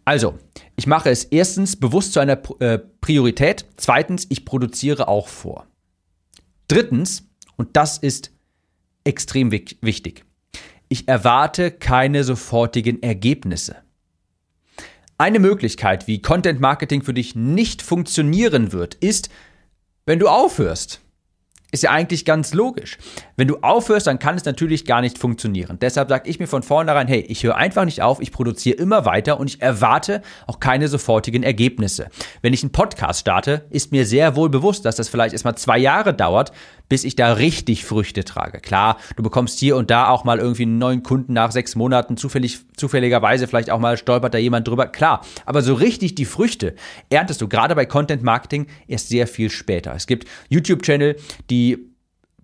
Also, 0.05 0.37
ich 0.75 0.85
mache 0.85 1.09
es 1.09 1.23
erstens 1.23 1.75
bewusst 1.75 2.13
zu 2.13 2.19
einer 2.19 2.39
äh, 2.59 2.77
Priorität. 2.77 3.65
Zweitens, 3.77 4.27
ich 4.29 4.45
produziere 4.45 5.07
auch 5.07 5.27
vor. 5.27 5.65
Drittens, 6.67 7.27
und 7.57 7.75
das 7.75 7.97
ist 7.97 8.31
extrem 9.03 9.51
wichtig, 9.51 10.25
ich 10.89 11.07
erwarte 11.07 11.71
keine 11.71 12.23
sofortigen 12.23 13.01
Ergebnisse. 13.01 13.77
Eine 15.17 15.39
Möglichkeit, 15.39 16.07
wie 16.07 16.21
Content 16.21 16.59
Marketing 16.59 17.01
für 17.01 17.13
dich 17.13 17.35
nicht 17.35 17.81
funktionieren 17.81 18.73
wird, 18.73 18.95
ist, 18.95 19.29
wenn 20.05 20.19
du 20.19 20.27
aufhörst. 20.27 21.01
Ist 21.71 21.83
ja 21.83 21.91
eigentlich 21.91 22.23
ganz 22.23 22.53
logisch. 22.53 22.97
Wenn 23.35 23.49
du 23.49 23.57
aufhörst, 23.57 24.07
dann 24.07 24.19
kann 24.19 24.37
es 24.37 24.45
natürlich 24.45 24.85
gar 24.85 25.01
nicht 25.01 25.17
funktionieren. 25.17 25.77
Deshalb 25.81 26.07
sage 26.07 26.29
ich 26.29 26.39
mir 26.39 26.47
von 26.47 26.63
vornherein, 26.63 27.07
hey, 27.07 27.19
ich 27.19 27.43
höre 27.43 27.55
einfach 27.57 27.83
nicht 27.83 28.01
auf, 28.01 28.21
ich 28.21 28.31
produziere 28.31 28.77
immer 28.77 29.03
weiter 29.03 29.39
und 29.39 29.49
ich 29.49 29.61
erwarte 29.61 30.21
auch 30.47 30.61
keine 30.61 30.87
sofortigen 30.87 31.43
Ergebnisse. 31.43 32.07
Wenn 32.41 32.53
ich 32.53 32.63
einen 32.63 32.71
Podcast 32.71 33.21
starte, 33.21 33.65
ist 33.71 33.91
mir 33.91 34.05
sehr 34.05 34.37
wohl 34.37 34.49
bewusst, 34.49 34.85
dass 34.85 34.95
das 34.95 35.09
vielleicht 35.09 35.33
erstmal 35.33 35.57
zwei 35.57 35.77
Jahre 35.77 36.13
dauert, 36.13 36.53
bis 36.89 37.03
ich 37.03 37.15
da 37.15 37.33
richtig 37.33 37.85
Früchte 37.85 38.23
trage. 38.23 38.59
Klar, 38.59 38.97
du 39.15 39.23
bekommst 39.23 39.59
hier 39.59 39.75
und 39.75 39.89
da 39.89 40.09
auch 40.09 40.23
mal 40.23 40.39
irgendwie 40.39 40.63
einen 40.63 40.77
neuen 40.77 41.03
Kunden 41.03 41.33
nach 41.33 41.51
sechs 41.51 41.75
Monaten, 41.75 42.17
zufällig, 42.17 42.59
zufälligerweise 42.77 43.47
vielleicht 43.47 43.69
auch 43.69 43.79
mal 43.79 43.97
stolpert 43.97 44.33
da 44.33 44.37
jemand 44.37 44.67
drüber. 44.67 44.87
Klar, 44.87 45.25
aber 45.45 45.61
so 45.61 45.73
richtig 45.73 46.15
die 46.15 46.25
Früchte 46.25 46.75
erntest 47.09 47.41
du 47.41 47.47
gerade 47.47 47.75
bei 47.75 47.85
Content 47.85 48.23
Marketing 48.23 48.67
erst 48.87 49.09
sehr 49.09 49.27
viel 49.27 49.49
später. 49.49 49.93
Es 49.95 50.07
gibt 50.07 50.27
YouTube-Channel, 50.49 51.15
die 51.49 51.95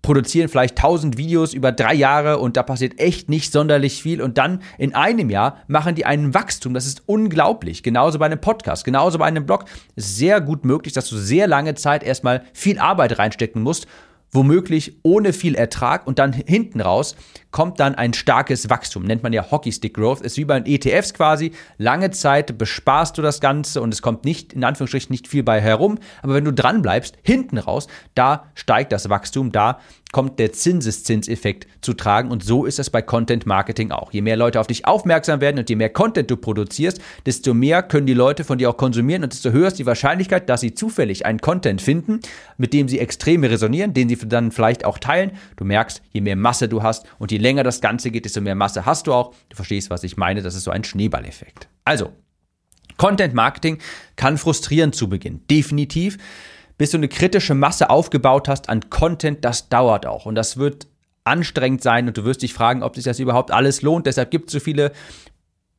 produzieren 0.02 0.48
vielleicht 0.48 0.76
1000 0.76 1.16
Videos 1.16 1.54
über 1.54 1.72
drei 1.72 1.94
Jahre 1.94 2.38
und 2.38 2.56
da 2.56 2.64
passiert 2.64 2.98
echt 2.98 3.30
nicht 3.30 3.52
sonderlich 3.52 4.02
viel 4.02 4.20
und 4.20 4.36
dann 4.36 4.60
in 4.76 4.94
einem 4.94 5.30
Jahr 5.30 5.58
machen 5.68 5.94
die 5.94 6.04
einen 6.04 6.34
Wachstum. 6.34 6.74
Das 6.74 6.86
ist 6.86 7.04
unglaublich. 7.06 7.82
Genauso 7.82 8.18
bei 8.18 8.26
einem 8.26 8.40
Podcast, 8.40 8.84
genauso 8.84 9.18
bei 9.18 9.26
einem 9.26 9.46
Blog. 9.46 9.64
Sehr 9.94 10.40
gut 10.40 10.64
möglich, 10.64 10.92
dass 10.92 11.08
du 11.08 11.16
sehr 11.16 11.46
lange 11.46 11.74
Zeit 11.76 12.02
erstmal 12.02 12.42
viel 12.52 12.78
Arbeit 12.78 13.18
reinstecken 13.18 13.62
musst 13.62 13.86
womöglich 14.32 14.96
ohne 15.02 15.32
viel 15.32 15.54
Ertrag 15.54 16.06
und 16.06 16.18
dann 16.18 16.32
hinten 16.32 16.80
raus 16.80 17.14
kommt 17.50 17.80
dann 17.80 17.94
ein 17.94 18.14
starkes 18.14 18.70
Wachstum. 18.70 19.04
Nennt 19.04 19.22
man 19.22 19.32
ja 19.34 19.50
Hockeystick 19.50 19.94
Growth. 19.94 20.22
Ist 20.22 20.38
wie 20.38 20.46
bei 20.46 20.58
den 20.58 20.72
ETFs 20.72 21.12
quasi. 21.12 21.52
Lange 21.76 22.10
Zeit 22.10 22.56
besparst 22.56 23.18
du 23.18 23.22
das 23.22 23.40
Ganze 23.40 23.82
und 23.82 23.92
es 23.92 24.00
kommt 24.00 24.24
nicht, 24.24 24.54
in 24.54 24.64
Anführungsstrichen, 24.64 25.12
nicht 25.12 25.28
viel 25.28 25.42
bei 25.42 25.60
herum. 25.60 25.98
Aber 26.22 26.34
wenn 26.34 26.46
du 26.46 26.52
dran 26.52 26.80
bleibst, 26.80 27.18
hinten 27.22 27.58
raus, 27.58 27.88
da 28.14 28.50
steigt 28.54 28.90
das 28.90 29.10
Wachstum, 29.10 29.52
da 29.52 29.78
kommt 30.12 30.38
der 30.38 30.52
Zinseszinseffekt 30.52 31.66
zu 31.80 31.94
tragen 31.94 32.30
und 32.30 32.44
so 32.44 32.64
ist 32.64 32.78
es 32.78 32.90
bei 32.90 33.02
Content 33.02 33.46
Marketing 33.46 33.90
auch. 33.90 34.12
Je 34.12 34.20
mehr 34.20 34.36
Leute 34.36 34.60
auf 34.60 34.66
dich 34.66 34.86
aufmerksam 34.86 35.40
werden 35.40 35.58
und 35.58 35.68
je 35.68 35.76
mehr 35.76 35.88
Content 35.88 36.30
du 36.30 36.36
produzierst, 36.36 37.00
desto 37.26 37.54
mehr 37.54 37.82
können 37.82 38.06
die 38.06 38.14
Leute 38.14 38.44
von 38.44 38.58
dir 38.58 38.70
auch 38.70 38.76
konsumieren 38.76 39.24
und 39.24 39.32
desto 39.32 39.50
höher 39.50 39.68
ist 39.68 39.78
die 39.78 39.86
Wahrscheinlichkeit, 39.86 40.48
dass 40.48 40.60
sie 40.60 40.74
zufällig 40.74 41.26
einen 41.26 41.40
Content 41.40 41.82
finden, 41.82 42.20
mit 42.58 42.72
dem 42.72 42.88
sie 42.88 42.98
extrem 42.98 43.42
resonieren, 43.42 43.94
den 43.94 44.08
sie 44.08 44.16
dann 44.16 44.52
vielleicht 44.52 44.84
auch 44.84 44.98
teilen. 44.98 45.32
Du 45.56 45.64
merkst, 45.64 46.02
je 46.12 46.20
mehr 46.20 46.36
Masse 46.36 46.68
du 46.68 46.82
hast 46.82 47.06
und 47.18 47.32
je 47.32 47.38
länger 47.38 47.64
das 47.64 47.80
Ganze 47.80 48.10
geht, 48.10 48.26
desto 48.26 48.40
mehr 48.40 48.54
Masse 48.54 48.84
hast 48.86 49.06
du 49.06 49.14
auch. 49.14 49.34
Du 49.48 49.56
verstehst, 49.56 49.90
was 49.90 50.04
ich 50.04 50.16
meine, 50.16 50.42
das 50.42 50.54
ist 50.54 50.64
so 50.64 50.70
ein 50.70 50.84
Schneeballeffekt. 50.84 51.68
Also, 51.84 52.12
Content 52.98 53.34
Marketing 53.34 53.78
kann 54.16 54.36
frustrieren 54.36 54.92
zu 54.92 55.08
Beginn, 55.08 55.40
definitiv 55.50 56.18
bis 56.82 56.90
du 56.90 56.96
eine 56.96 57.06
kritische 57.06 57.54
Masse 57.54 57.90
aufgebaut 57.90 58.48
hast 58.48 58.68
an 58.68 58.90
Content, 58.90 59.44
das 59.44 59.68
dauert 59.68 60.04
auch. 60.04 60.26
Und 60.26 60.34
das 60.34 60.56
wird 60.56 60.88
anstrengend 61.22 61.80
sein 61.80 62.08
und 62.08 62.16
du 62.16 62.24
wirst 62.24 62.42
dich 62.42 62.52
fragen, 62.52 62.82
ob 62.82 62.96
sich 62.96 63.04
das 63.04 63.20
überhaupt 63.20 63.52
alles 63.52 63.82
lohnt. 63.82 64.06
Deshalb 64.06 64.32
gibt 64.32 64.48
es 64.48 64.54
so 64.54 64.58
viele 64.58 64.90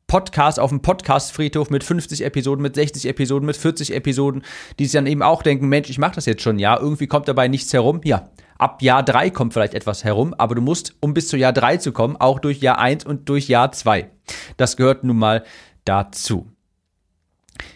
Podcasts 0.07 0.59
auf 0.59 0.69
dem 0.69 0.81
Podcast-Friedhof 0.81 1.69
mit 1.71 1.83
50 1.83 2.23
Episoden, 2.23 2.61
mit 2.61 2.75
60 2.75 3.05
Episoden, 3.09 3.45
mit 3.45 3.57
40 3.57 3.93
Episoden, 3.93 4.43
die 4.79 4.85
sich 4.85 4.93
dann 4.93 5.05
eben 5.05 5.23
auch 5.23 5.43
denken, 5.43 5.67
Mensch, 5.67 5.89
ich 5.89 5.97
mache 5.97 6.15
das 6.15 6.25
jetzt 6.25 6.41
schon, 6.41 6.57
ja, 6.57 6.79
irgendwie 6.79 7.07
kommt 7.07 7.27
dabei 7.27 7.49
nichts 7.49 7.73
herum. 7.73 7.99
Ja, 8.05 8.29
ab 8.57 8.81
Jahr 8.81 9.03
3 9.03 9.29
kommt 9.29 9.51
vielleicht 9.51 9.73
etwas 9.73 10.05
herum, 10.05 10.33
aber 10.37 10.55
du 10.55 10.61
musst, 10.61 10.95
um 11.01 11.13
bis 11.13 11.27
zu 11.27 11.35
Jahr 11.35 11.51
3 11.51 11.75
zu 11.79 11.91
kommen, 11.91 12.15
auch 12.15 12.39
durch 12.39 12.61
Jahr 12.61 12.79
1 12.79 13.05
und 13.05 13.27
durch 13.27 13.49
Jahr 13.49 13.73
2. 13.73 14.09
Das 14.55 14.77
gehört 14.77 15.03
nun 15.03 15.17
mal 15.17 15.43
dazu. 15.83 16.47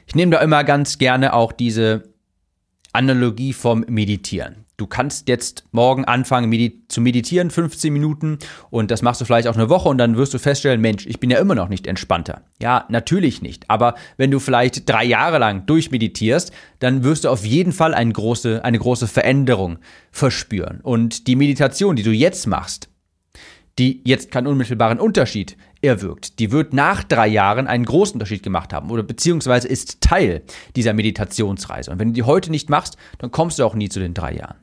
Ich 0.06 0.16
nehme 0.16 0.32
da 0.32 0.40
immer 0.40 0.64
ganz 0.64 0.98
gerne 0.98 1.34
auch 1.34 1.52
diese 1.52 2.16
Analogie 2.98 3.54
vom 3.54 3.86
Meditieren. 3.88 4.66
Du 4.75 4.88
kannst 4.88 5.30
jetzt 5.30 5.66
morgen 5.72 6.06
anfangen 6.06 6.50
medi 6.50 6.82
zu 6.88 7.00
meditieren, 7.00 7.51
15 7.51 7.94
Minuten, 7.94 8.39
und 8.72 8.89
das 8.89 9.04
machst 9.04 9.22
du 9.22 9.25
vielleicht 9.25 9.48
auch 9.48 9.56
eine 9.56 9.70
Woche 9.70 9.88
und 9.88 10.00
dann 10.00 10.18
wirst 10.18 10.34
du 10.34 10.39
feststellen, 10.39 10.82
Mensch, 10.82 11.06
ich 11.06 11.20
bin 11.20 11.30
ja 11.30 11.38
immer 11.38 11.54
noch 11.54 11.70
nicht 11.70 11.86
entspannter. 11.86 12.42
Ja, 12.60 12.86
natürlich 12.89 13.44
nicht. 13.44 13.70
Aber 13.70 13.94
wenn 14.18 14.32
du 14.32 14.39
vielleicht 14.39 14.89
drei 14.89 15.04
Jahre 15.04 15.38
lang 15.38 15.68
durchmeditierst, 15.68 16.51
dann 16.80 17.04
wirst 17.04 17.25
du 17.25 17.30
auf 17.30 17.46
jeden 17.46 17.72
Fall 17.72 17.94
eine 17.94 18.13
große, 18.13 18.66
eine 18.66 18.80
große 18.80 19.08
Veränderung 19.08 19.77
verspüren. 20.12 20.80
Und 20.82 21.27
die 21.27 21.36
Meditation, 21.36 21.96
die 21.96 22.04
du 22.04 22.12
jetzt 22.12 22.48
machst, 22.48 22.89
die 23.78 24.02
jetzt 24.06 24.32
keinen 24.32 24.48
unmittelbaren 24.48 25.00
Unterschied 25.00 25.58
erwirkt, 25.82 26.40
die 26.40 26.52
wird 26.52 26.74
nach 26.74 27.04
drei 27.04 27.28
Jahren 27.28 27.68
einen 27.68 27.86
großen 27.86 28.14
Unterschied 28.16 28.44
gemacht 28.44 28.74
haben 28.74 28.90
oder 28.90 29.04
beziehungsweise 29.04 29.68
ist 29.68 30.02
Teil 30.02 30.42
dieser 30.76 30.94
Meditationsreise. 30.94 31.92
Und 31.92 32.00
wenn 32.00 32.10
du 32.10 32.14
die 32.14 32.24
heute 32.24 32.50
nicht 32.52 32.70
machst, 32.70 32.98
dann 33.20 33.32
kommst 33.32 33.60
du 33.60 33.66
auch 33.66 33.76
nie 33.76 33.90
zu 33.90 34.00
den 34.00 34.14
drei 34.14 34.34
Jahren. 34.34 34.58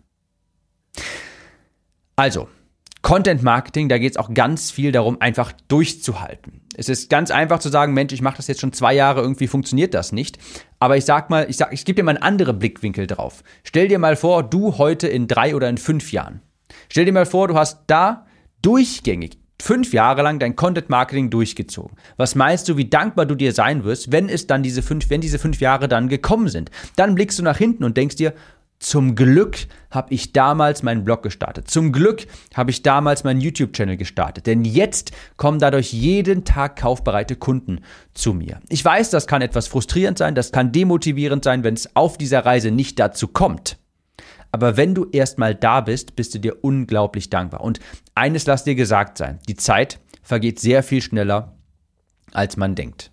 Also, 2.17 2.49
Content 3.03 3.43
Marketing, 3.43 3.89
da 3.89 3.99
geht 3.99 4.13
es 4.13 4.17
auch 4.17 4.33
ganz 4.33 4.71
viel 4.71 4.91
darum, 4.91 5.21
einfach 5.21 5.53
durchzuhalten. 5.69 6.63
Es 6.77 6.89
ist 6.89 7.11
ganz 7.11 7.31
einfach 7.31 7.59
zu 7.59 7.69
sagen, 7.69 7.93
Mensch, 7.93 8.13
ich 8.13 8.23
mache 8.23 8.39
das 8.39 8.47
jetzt 8.47 8.61
schon 8.61 8.73
zwei 8.73 8.95
Jahre, 8.95 9.21
irgendwie 9.21 9.47
funktioniert 9.47 9.95
das 9.95 10.11
nicht. 10.11 10.39
Aber 10.79 10.97
ich 10.97 11.05
sag 11.05 11.29
mal, 11.29 11.47
ich 11.51 11.61
ich 11.71 11.85
gebe 11.85 11.97
dir 11.97 12.03
mal 12.03 12.17
einen 12.17 12.23
anderen 12.23 12.59
Blickwinkel 12.59 13.07
drauf. 13.07 13.43
Stell 13.63 13.89
dir 13.89 13.99
mal 13.99 14.17
vor, 14.17 14.43
du 14.43 14.79
heute 14.79 15.07
in 15.07 15.29
drei 15.29 15.55
oder 15.55 15.69
in 15.69 15.77
fünf 15.77 16.13
Jahren. 16.13 16.41
Stell 16.89 17.05
dir 17.05 17.13
mal 17.13 17.27
vor, 17.27 17.49
du 17.49 17.57
hast 17.57 17.83
da 17.89 18.27
durchgängig 18.65 19.39
fünf 19.61 19.93
Jahre 19.93 20.23
lang 20.23 20.39
dein 20.39 20.57
Content 20.57 20.91
Marketing 20.91 21.31
durchgezogen. 21.31 21.97
Was 22.17 22.35
meinst 22.35 22.69
du, 22.69 22.77
wie 22.77 22.89
dankbar 22.89 23.27
du 23.27 23.35
dir 23.35 23.53
sein 23.53 23.85
wirst, 23.85 24.13
wenn 24.13 24.29
es 24.29 24.47
dann 24.47 24.63
diese 24.63 24.83
fünf, 24.83 25.09
wenn 25.11 25.21
diese 25.21 25.39
fünf 25.39 25.61
Jahre 25.61 25.89
dann 25.89 26.09
gekommen 26.09 26.49
sind? 26.49 26.71
Dann 26.97 27.15
blickst 27.15 27.39
du 27.39 27.43
nach 27.43 27.57
hinten 27.57 27.85
und 27.85 27.97
denkst 27.97 28.17
dir, 28.17 28.35
zum 28.81 29.15
Glück 29.15 29.57
habe 29.91 30.13
ich 30.13 30.33
damals 30.33 30.83
meinen 30.83 31.05
Blog 31.05 31.23
gestartet. 31.23 31.71
Zum 31.71 31.93
Glück 31.93 32.27
habe 32.55 32.71
ich 32.71 32.83
damals 32.83 33.25
meinen 33.25 33.41
YouTube-Channel 33.41 33.97
gestartet. 33.97 34.47
Denn 34.47 34.65
jetzt 34.65 35.13
kommen 35.37 35.59
dadurch 35.59 35.93
jeden 35.93 36.45
Tag 36.45 36.77
kaufbereite 36.77 37.37
Kunden 37.37 37.81
zu 38.13 38.35
mir. 38.35 38.61
Ich 38.69 38.85
weiß, 38.85 39.09
das 39.11 39.27
kann 39.27 39.41
etwas 39.41 39.69
frustrierend 39.69 40.19
sein, 40.19 40.35
das 40.35 40.53
kann 40.53 40.73
demotivierend 40.73 41.45
sein, 41.45 41.65
wenn 41.65 41.75
es 41.75 41.97
auf 41.97 42.19
dieser 42.19 42.45
Reise 42.45 42.71
nicht 42.71 42.99
dazu 42.99 43.29
kommt. 43.29 43.79
Aber 44.55 44.77
wenn 44.77 44.95
du 44.95 45.09
erstmal 45.11 45.53
da 45.53 45.81
bist, 45.81 46.15
bist 46.15 46.33
du 46.33 46.39
dir 46.39 46.63
unglaublich 46.63 47.29
dankbar. 47.29 47.63
Und 47.63 47.81
eines 48.15 48.47
lass 48.47 48.63
dir 48.63 48.77
gesagt 48.77 49.19
sein, 49.19 49.41
die 49.49 49.57
Zeit 49.57 49.99
vergeht 50.23 50.61
sehr 50.61 50.85
viel 50.85 51.03
schneller, 51.03 51.57
als 52.31 52.57
man 52.57 52.77
denkt. 52.77 53.11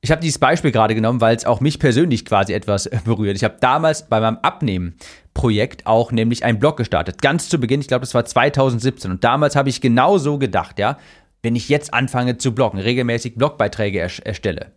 Ich 0.00 0.10
habe 0.10 0.22
dieses 0.22 0.38
Beispiel 0.38 0.72
gerade 0.72 0.94
genommen, 0.94 1.20
weil 1.20 1.36
es 1.36 1.44
auch 1.44 1.60
mich 1.60 1.78
persönlich 1.78 2.24
quasi 2.24 2.54
etwas 2.54 2.88
berührt. 3.04 3.36
Ich 3.36 3.44
habe 3.44 3.58
damals 3.60 4.08
bei 4.08 4.20
meinem 4.20 4.38
Abnehmen-Projekt 4.38 5.86
auch 5.86 6.12
nämlich 6.12 6.46
einen 6.46 6.58
Blog 6.58 6.78
gestartet. 6.78 7.20
Ganz 7.20 7.50
zu 7.50 7.60
Beginn, 7.60 7.82
ich 7.82 7.88
glaube, 7.88 8.06
das 8.06 8.14
war 8.14 8.24
2017. 8.24 9.10
Und 9.10 9.22
damals 9.22 9.54
habe 9.54 9.68
ich 9.68 9.82
genau 9.82 10.16
so 10.16 10.38
gedacht, 10.38 10.78
ja, 10.78 10.96
wenn 11.42 11.56
ich 11.56 11.68
jetzt 11.68 11.92
anfange 11.92 12.38
zu 12.38 12.54
bloggen, 12.54 12.80
regelmäßig 12.80 13.34
Blogbeiträge 13.34 13.98
erstelle, 13.98 14.72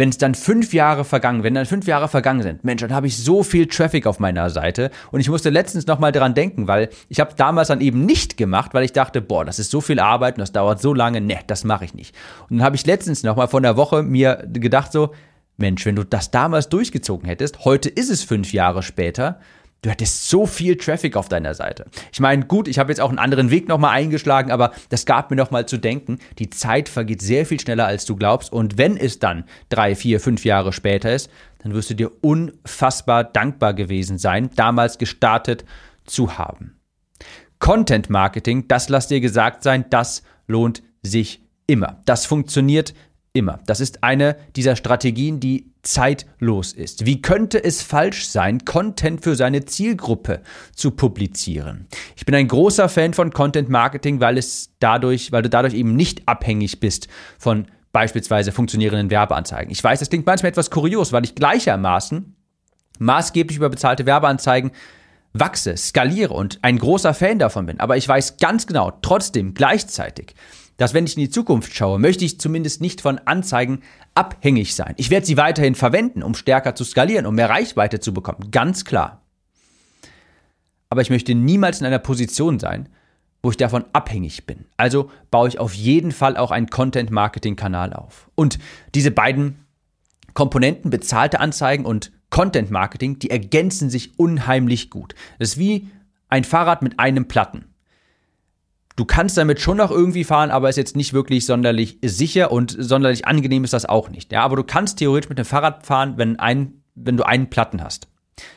wenn 0.00 0.08
es 0.08 0.16
dann 0.16 0.34
fünf 0.34 0.72
Jahre 0.72 1.04
vergangen, 1.04 1.42
wenn 1.42 1.52
dann 1.52 1.66
fünf 1.66 1.86
Jahre 1.86 2.08
vergangen 2.08 2.42
sind, 2.42 2.64
Mensch, 2.64 2.80
dann 2.80 2.94
habe 2.94 3.06
ich 3.06 3.18
so 3.18 3.42
viel 3.42 3.66
Traffic 3.66 4.06
auf 4.06 4.18
meiner 4.18 4.48
Seite 4.48 4.90
und 5.10 5.20
ich 5.20 5.28
musste 5.28 5.50
letztens 5.50 5.86
nochmal 5.86 6.10
dran 6.10 6.32
denken, 6.32 6.66
weil 6.66 6.88
ich 7.10 7.20
habe 7.20 7.34
damals 7.36 7.68
dann 7.68 7.82
eben 7.82 8.06
nicht 8.06 8.38
gemacht, 8.38 8.72
weil 8.72 8.82
ich 8.82 8.94
dachte, 8.94 9.20
boah, 9.20 9.44
das 9.44 9.58
ist 9.58 9.70
so 9.70 9.82
viel 9.82 10.00
Arbeit 10.00 10.36
und 10.36 10.40
das 10.40 10.52
dauert 10.52 10.80
so 10.80 10.94
lange, 10.94 11.20
ne, 11.20 11.40
das 11.46 11.64
mache 11.64 11.84
ich 11.84 11.92
nicht. 11.92 12.14
Und 12.48 12.56
dann 12.56 12.64
habe 12.64 12.76
ich 12.76 12.86
letztens 12.86 13.24
nochmal 13.24 13.48
von 13.48 13.62
der 13.62 13.76
Woche 13.76 14.02
mir 14.02 14.48
gedacht 14.50 14.90
so, 14.90 15.12
Mensch, 15.58 15.84
wenn 15.84 15.96
du 15.96 16.04
das 16.04 16.30
damals 16.30 16.70
durchgezogen 16.70 17.28
hättest, 17.28 17.66
heute 17.66 17.90
ist 17.90 18.08
es 18.08 18.24
fünf 18.24 18.54
Jahre 18.54 18.82
später, 18.82 19.38
Du 19.82 19.90
hattest 19.90 20.28
so 20.28 20.46
viel 20.46 20.76
Traffic 20.76 21.16
auf 21.16 21.28
deiner 21.28 21.54
Seite. 21.54 21.86
Ich 22.12 22.20
meine, 22.20 22.44
gut, 22.44 22.68
ich 22.68 22.78
habe 22.78 22.92
jetzt 22.92 23.00
auch 23.00 23.08
einen 23.08 23.18
anderen 23.18 23.50
Weg 23.50 23.66
nochmal 23.66 23.92
eingeschlagen, 23.92 24.50
aber 24.50 24.72
das 24.90 25.06
gab 25.06 25.30
mir 25.30 25.36
nochmal 25.36 25.66
zu 25.66 25.78
denken. 25.78 26.18
Die 26.38 26.50
Zeit 26.50 26.90
vergeht 26.90 27.22
sehr 27.22 27.46
viel 27.46 27.58
schneller, 27.58 27.86
als 27.86 28.04
du 28.04 28.14
glaubst. 28.14 28.52
Und 28.52 28.76
wenn 28.76 28.98
es 28.98 29.18
dann 29.18 29.44
drei, 29.70 29.94
vier, 29.94 30.20
fünf 30.20 30.44
Jahre 30.44 30.74
später 30.74 31.14
ist, 31.14 31.30
dann 31.62 31.72
wirst 31.72 31.88
du 31.88 31.94
dir 31.94 32.10
unfassbar 32.22 33.24
dankbar 33.24 33.72
gewesen 33.72 34.18
sein, 34.18 34.50
damals 34.54 34.98
gestartet 34.98 35.64
zu 36.04 36.36
haben. 36.36 36.76
Content 37.58 38.10
Marketing, 38.10 38.68
das 38.68 38.88
lass 38.90 39.08
dir 39.08 39.20
gesagt 39.20 39.62
sein, 39.62 39.86
das 39.88 40.22
lohnt 40.46 40.82
sich 41.02 41.42
immer. 41.66 42.02
Das 42.04 42.26
funktioniert 42.26 42.94
immer. 43.32 43.60
Das 43.66 43.80
ist 43.80 44.02
eine 44.02 44.36
dieser 44.56 44.76
Strategien, 44.76 45.40
die 45.40 45.72
zeitlos 45.82 46.72
ist. 46.72 47.06
Wie 47.06 47.22
könnte 47.22 47.62
es 47.62 47.82
falsch 47.82 48.26
sein, 48.26 48.64
Content 48.64 49.22
für 49.22 49.36
seine 49.36 49.64
Zielgruppe 49.64 50.42
zu 50.74 50.90
publizieren? 50.90 51.86
Ich 52.16 52.26
bin 52.26 52.34
ein 52.34 52.48
großer 52.48 52.88
Fan 52.88 53.14
von 53.14 53.32
Content 53.32 53.68
Marketing, 53.68 54.20
weil 54.20 54.36
es 54.36 54.74
dadurch, 54.78 55.32
weil 55.32 55.42
du 55.42 55.48
dadurch 55.48 55.74
eben 55.74 55.96
nicht 55.96 56.26
abhängig 56.26 56.80
bist 56.80 57.08
von 57.38 57.66
beispielsweise 57.92 58.52
funktionierenden 58.52 59.10
Werbeanzeigen. 59.10 59.70
Ich 59.70 59.82
weiß, 59.82 59.98
das 59.98 60.10
klingt 60.10 60.26
manchmal 60.26 60.50
etwas 60.50 60.70
kurios, 60.70 61.12
weil 61.12 61.24
ich 61.24 61.34
gleichermaßen 61.34 62.36
maßgeblich 62.98 63.56
über 63.56 63.70
bezahlte 63.70 64.06
Werbeanzeigen 64.06 64.72
wachse, 65.32 65.76
skaliere 65.76 66.34
und 66.34 66.58
ein 66.62 66.78
großer 66.78 67.14
Fan 67.14 67.38
davon 67.38 67.66
bin. 67.66 67.80
Aber 67.80 67.96
ich 67.96 68.06
weiß 68.06 68.38
ganz 68.38 68.66
genau, 68.66 68.92
trotzdem 69.02 69.54
gleichzeitig, 69.54 70.34
dass 70.80 70.94
wenn 70.94 71.04
ich 71.04 71.14
in 71.14 71.20
die 71.20 71.28
Zukunft 71.28 71.74
schaue, 71.74 71.98
möchte 71.98 72.24
ich 72.24 72.40
zumindest 72.40 72.80
nicht 72.80 73.02
von 73.02 73.18
Anzeigen 73.18 73.82
abhängig 74.14 74.74
sein. 74.74 74.94
Ich 74.96 75.10
werde 75.10 75.26
sie 75.26 75.36
weiterhin 75.36 75.74
verwenden, 75.74 76.22
um 76.22 76.34
stärker 76.34 76.74
zu 76.74 76.84
skalieren, 76.84 77.26
um 77.26 77.34
mehr 77.34 77.50
Reichweite 77.50 78.00
zu 78.00 78.14
bekommen, 78.14 78.50
ganz 78.50 78.86
klar. 78.86 79.20
Aber 80.88 81.02
ich 81.02 81.10
möchte 81.10 81.34
niemals 81.34 81.80
in 81.80 81.86
einer 81.86 81.98
Position 81.98 82.58
sein, 82.58 82.88
wo 83.42 83.50
ich 83.50 83.58
davon 83.58 83.84
abhängig 83.92 84.46
bin. 84.46 84.64
Also 84.78 85.10
baue 85.30 85.48
ich 85.48 85.58
auf 85.58 85.74
jeden 85.74 86.12
Fall 86.12 86.38
auch 86.38 86.50
einen 86.50 86.70
Content-Marketing-Kanal 86.70 87.92
auf. 87.92 88.30
Und 88.34 88.58
diese 88.94 89.10
beiden 89.10 89.66
Komponenten, 90.32 90.90
bezahlte 90.90 91.40
Anzeigen 91.40 91.84
und 91.84 92.10
Content-Marketing, 92.30 93.18
die 93.18 93.28
ergänzen 93.28 93.90
sich 93.90 94.18
unheimlich 94.18 94.88
gut. 94.88 95.14
Das 95.38 95.50
ist 95.50 95.58
wie 95.58 95.88
ein 96.30 96.44
Fahrrad 96.44 96.80
mit 96.80 96.98
einem 96.98 97.28
Platten. 97.28 97.69
Du 99.00 99.06
kannst 99.06 99.38
damit 99.38 99.62
schon 99.62 99.78
noch 99.78 99.90
irgendwie 99.90 100.24
fahren, 100.24 100.50
aber 100.50 100.68
ist 100.68 100.76
jetzt 100.76 100.94
nicht 100.94 101.14
wirklich 101.14 101.46
sonderlich 101.46 101.96
sicher 102.04 102.52
und 102.52 102.76
sonderlich 102.78 103.26
angenehm 103.26 103.64
ist 103.64 103.72
das 103.72 103.86
auch 103.86 104.10
nicht. 104.10 104.30
Ja, 104.30 104.42
aber 104.42 104.56
du 104.56 104.62
kannst 104.62 104.98
theoretisch 104.98 105.30
mit 105.30 105.38
dem 105.38 105.46
Fahrrad 105.46 105.86
fahren, 105.86 106.18
wenn, 106.18 106.38
ein, 106.38 106.82
wenn 106.96 107.16
du 107.16 107.22
einen 107.22 107.48
Platten 107.48 107.82
hast. 107.82 108.08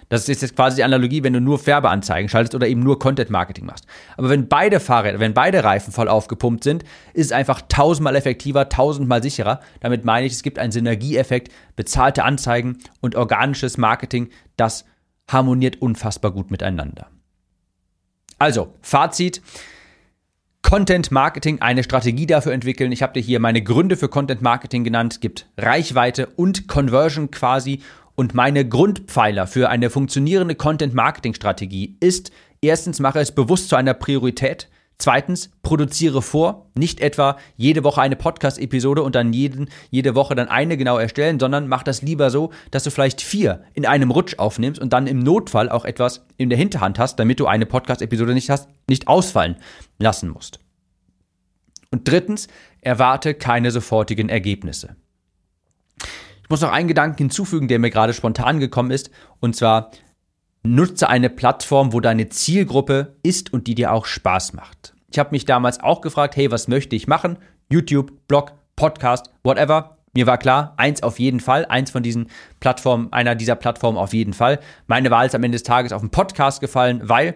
Das 0.09 0.27
ist 0.27 0.41
jetzt 0.41 0.57
quasi 0.57 0.75
die 0.75 0.83
Analogie, 0.83 1.23
wenn 1.23 1.31
du 1.31 1.39
nur 1.39 1.59
Färbeanzeigen 1.59 2.27
schaltest 2.27 2.55
oder 2.55 2.67
eben 2.67 2.83
nur 2.83 2.99
Content 2.99 3.29
Marketing 3.29 3.65
machst. 3.65 3.85
Aber 4.17 4.27
wenn 4.27 4.49
beide 4.49 4.81
Fahrräder, 4.81 5.21
wenn 5.21 5.33
beide 5.33 5.63
Reifen 5.63 5.93
voll 5.93 6.09
aufgepumpt 6.09 6.65
sind, 6.65 6.83
ist 7.13 7.27
es 7.27 7.31
einfach 7.31 7.61
tausendmal 7.69 8.17
effektiver, 8.17 8.67
tausendmal 8.67 9.23
sicherer. 9.23 9.61
Damit 9.79 10.03
meine 10.03 10.25
ich, 10.25 10.33
es 10.33 10.43
gibt 10.43 10.59
einen 10.59 10.73
Synergieeffekt, 10.73 11.53
bezahlte 11.77 12.25
Anzeigen 12.25 12.79
und 12.99 13.15
organisches 13.15 13.77
Marketing, 13.77 14.27
das 14.57 14.83
harmoniert 15.25 15.81
unfassbar 15.81 16.31
gut 16.31 16.51
miteinander. 16.51 17.07
Also, 18.39 18.73
Fazit. 18.81 19.41
Content 20.63 21.11
Marketing, 21.11 21.61
eine 21.61 21.83
Strategie 21.83 22.25
dafür 22.25 22.53
entwickeln. 22.53 22.91
Ich 22.91 23.03
habe 23.03 23.13
dir 23.13 23.19
hier 23.19 23.39
meine 23.39 23.61
Gründe 23.61 23.95
für 23.95 24.09
Content 24.09 24.41
Marketing 24.41 24.83
genannt. 24.83 25.21
Gibt 25.21 25.45
Reichweite 25.57 26.25
und 26.35 26.67
Conversion 26.67 27.29
quasi. 27.29 27.81
Und 28.15 28.33
meine 28.33 28.67
Grundpfeiler 28.67 29.45
für 29.45 29.69
eine 29.69 29.91
funktionierende 29.91 30.55
Content 30.55 30.95
Marketing 30.95 31.35
Strategie 31.35 31.95
ist, 31.99 32.31
erstens 32.61 32.99
mache 32.99 33.19
es 33.19 33.31
bewusst 33.31 33.69
zu 33.69 33.75
einer 33.75 33.93
Priorität. 33.93 34.67
Zweitens, 34.97 35.49
produziere 35.63 36.21
vor, 36.21 36.69
nicht 36.75 36.99
etwa 37.01 37.37
jede 37.57 37.83
Woche 37.83 38.01
eine 38.01 38.15
Podcast-Episode 38.15 39.01
und 39.01 39.15
dann 39.15 39.33
jeden, 39.33 39.69
jede 39.89 40.15
Woche 40.15 40.35
dann 40.35 40.47
eine 40.47 40.77
genau 40.77 40.97
erstellen, 40.97 41.39
sondern 41.39 41.67
mach 41.67 41.83
das 41.83 42.01
lieber 42.01 42.29
so, 42.29 42.51
dass 42.71 42.83
du 42.83 42.91
vielleicht 42.91 43.21
vier 43.21 43.63
in 43.73 43.85
einem 43.85 44.11
Rutsch 44.11 44.37
aufnimmst 44.37 44.79
und 44.79 44.93
dann 44.93 45.07
im 45.07 45.19
Notfall 45.19 45.69
auch 45.69 45.83
etwas 45.83 46.25
in 46.37 46.49
der 46.49 46.57
Hinterhand 46.57 46.99
hast, 46.99 47.17
damit 47.17 47.39
du 47.39 47.47
eine 47.47 47.65
Podcast-Episode 47.65 48.33
nicht 48.33 48.49
hast, 48.49 48.69
nicht 48.87 49.07
ausfallen 49.07 49.57
lassen 49.99 50.29
musst. 50.29 50.59
Und 51.91 52.07
drittens, 52.07 52.47
erwarte 52.81 53.33
keine 53.33 53.71
sofortigen 53.71 54.29
Ergebnisse. 54.29 54.95
Ich 56.43 56.49
muss 56.49 56.61
noch 56.61 56.71
einen 56.71 56.87
Gedanken 56.87 57.17
hinzufügen, 57.17 57.67
der 57.67 57.79
mir 57.79 57.89
gerade 57.89 58.13
spontan 58.13 58.59
gekommen 58.59 58.91
ist, 58.91 59.09
und 59.39 59.55
zwar, 59.55 59.91
nutze 60.63 61.09
eine 61.09 61.29
Plattform, 61.29 61.93
wo 61.93 61.99
deine 61.99 62.29
Zielgruppe 62.29 63.15
ist 63.21 63.53
und 63.53 63.67
die 63.67 63.75
dir 63.75 63.91
auch 63.91 64.05
Spaß 64.05 64.53
macht. 64.53 64.93
Ich 65.11 65.19
habe 65.19 65.31
mich 65.31 65.45
damals 65.45 65.79
auch 65.81 66.01
gefragt, 66.01 66.35
hey, 66.35 66.49
was 66.51 66.67
möchte 66.67 66.95
ich 66.95 67.07
machen? 67.07 67.37
YouTube, 67.69 68.27
Blog, 68.27 68.53
Podcast, 68.75 69.29
whatever. 69.43 69.97
Mir 70.15 70.27
war 70.27 70.37
klar, 70.37 70.73
eins 70.77 71.03
auf 71.03 71.19
jeden 71.19 71.39
Fall, 71.39 71.65
eins 71.65 71.91
von 71.91 72.03
diesen 72.03 72.29
Plattformen, 72.59 73.11
einer 73.11 73.35
dieser 73.35 73.55
Plattformen 73.55 73.97
auf 73.97 74.13
jeden 74.13 74.33
Fall. 74.33 74.59
Meine 74.87 75.11
Wahl 75.11 75.25
ist 75.25 75.35
am 75.35 75.43
Ende 75.43 75.55
des 75.55 75.63
Tages 75.63 75.91
auf 75.91 76.01
den 76.01 76.11
Podcast 76.11 76.61
gefallen, 76.61 77.01
weil 77.03 77.35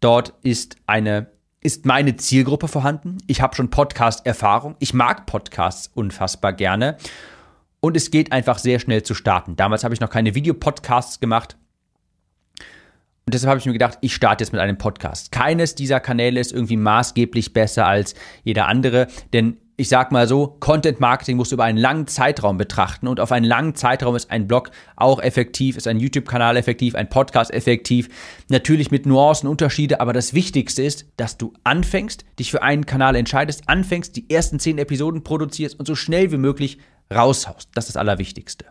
dort 0.00 0.34
ist 0.42 0.76
eine 0.86 1.28
ist 1.60 1.84
meine 1.84 2.14
Zielgruppe 2.16 2.68
vorhanden. 2.68 3.18
Ich 3.26 3.40
habe 3.40 3.56
schon 3.56 3.70
Podcast-Erfahrung. 3.70 4.76
Ich 4.78 4.94
mag 4.94 5.26
Podcasts 5.26 5.90
unfassbar 5.92 6.52
gerne. 6.52 6.96
Und 7.80 7.96
es 7.96 8.12
geht 8.12 8.30
einfach 8.30 8.58
sehr 8.58 8.78
schnell 8.78 9.02
zu 9.02 9.14
starten. 9.14 9.56
Damals 9.56 9.82
habe 9.82 9.92
ich 9.92 10.00
noch 10.00 10.10
keine 10.10 10.36
Videopodcasts 10.36 11.18
gemacht. 11.18 11.56
Und 13.28 13.34
deshalb 13.34 13.50
habe 13.50 13.58
ich 13.58 13.66
mir 13.66 13.72
gedacht, 13.72 13.98
ich 14.02 14.14
starte 14.14 14.44
jetzt 14.44 14.52
mit 14.52 14.60
einem 14.60 14.78
Podcast. 14.78 15.32
Keines 15.32 15.74
dieser 15.74 15.98
Kanäle 15.98 16.38
ist 16.38 16.52
irgendwie 16.52 16.76
maßgeblich 16.76 17.52
besser 17.52 17.84
als 17.84 18.14
jeder 18.44 18.68
andere, 18.68 19.08
denn 19.32 19.56
ich 19.76 19.88
sag 19.88 20.12
mal 20.12 20.28
so, 20.28 20.56
Content 20.60 21.00
Marketing 21.00 21.36
musst 21.36 21.50
du 21.50 21.56
über 21.56 21.64
einen 21.64 21.76
langen 21.76 22.06
Zeitraum 22.06 22.56
betrachten 22.56 23.08
und 23.08 23.18
auf 23.18 23.32
einen 23.32 23.44
langen 23.44 23.74
Zeitraum 23.74 24.14
ist 24.14 24.30
ein 24.30 24.46
Blog 24.46 24.70
auch 24.94 25.20
effektiv, 25.20 25.76
ist 25.76 25.88
ein 25.88 25.98
YouTube-Kanal 25.98 26.56
effektiv, 26.56 26.94
ein 26.94 27.08
Podcast 27.08 27.52
effektiv. 27.52 28.08
Natürlich 28.48 28.92
mit 28.92 29.06
Nuancen, 29.06 29.48
Unterschiede, 29.48 30.00
aber 30.00 30.12
das 30.12 30.32
Wichtigste 30.32 30.84
ist, 30.84 31.06
dass 31.16 31.36
du 31.36 31.52
anfängst, 31.64 32.24
dich 32.38 32.52
für 32.52 32.62
einen 32.62 32.86
Kanal 32.86 33.16
entscheidest, 33.16 33.68
anfängst, 33.68 34.14
die 34.14 34.30
ersten 34.30 34.60
zehn 34.60 34.78
Episoden 34.78 35.24
produzierst 35.24 35.80
und 35.80 35.86
so 35.86 35.96
schnell 35.96 36.30
wie 36.30 36.38
möglich 36.38 36.78
raushaust. 37.12 37.70
Das 37.74 37.86
ist 37.86 37.96
das 37.96 38.00
Allerwichtigste. 38.00 38.66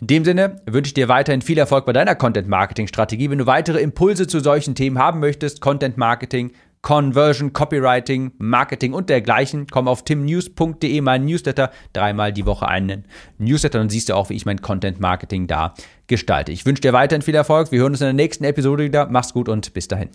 In 0.00 0.06
dem 0.06 0.24
Sinne 0.24 0.62
wünsche 0.66 0.88
ich 0.88 0.94
dir 0.94 1.08
weiterhin 1.08 1.42
viel 1.42 1.58
Erfolg 1.58 1.84
bei 1.84 1.92
deiner 1.92 2.14
Content-Marketing-Strategie. 2.14 3.30
Wenn 3.30 3.38
du 3.38 3.46
weitere 3.46 3.80
Impulse 3.80 4.26
zu 4.26 4.40
solchen 4.40 4.74
Themen 4.74 4.98
haben 4.98 5.20
möchtest, 5.20 5.60
Content-Marketing, 5.60 6.52
Conversion, 6.80 7.52
Copywriting, 7.52 8.32
Marketing 8.38 8.94
und 8.94 9.10
dergleichen. 9.10 9.66
Komm 9.70 9.88
auf 9.88 10.02
timnews.de, 10.02 11.00
mein 11.02 11.26
Newsletter, 11.26 11.70
dreimal 11.92 12.32
die 12.32 12.46
Woche 12.46 12.66
einen 12.66 13.04
Newsletter 13.36 13.82
und 13.82 13.90
siehst 13.90 14.08
du 14.08 14.14
auch, 14.14 14.30
wie 14.30 14.34
ich 14.34 14.46
mein 14.46 14.62
Content 14.62 15.00
Marketing 15.00 15.46
da 15.46 15.74
gestalte. 16.06 16.52
Ich 16.52 16.64
wünsche 16.64 16.80
dir 16.80 16.94
weiterhin 16.94 17.20
viel 17.20 17.34
Erfolg. 17.34 17.70
Wir 17.70 17.80
hören 17.80 17.92
uns 17.92 18.00
in 18.00 18.06
der 18.06 18.14
nächsten 18.14 18.44
Episode 18.44 18.84
wieder. 18.84 19.06
Mach's 19.10 19.34
gut 19.34 19.50
und 19.50 19.74
bis 19.74 19.88
dahin. 19.88 20.08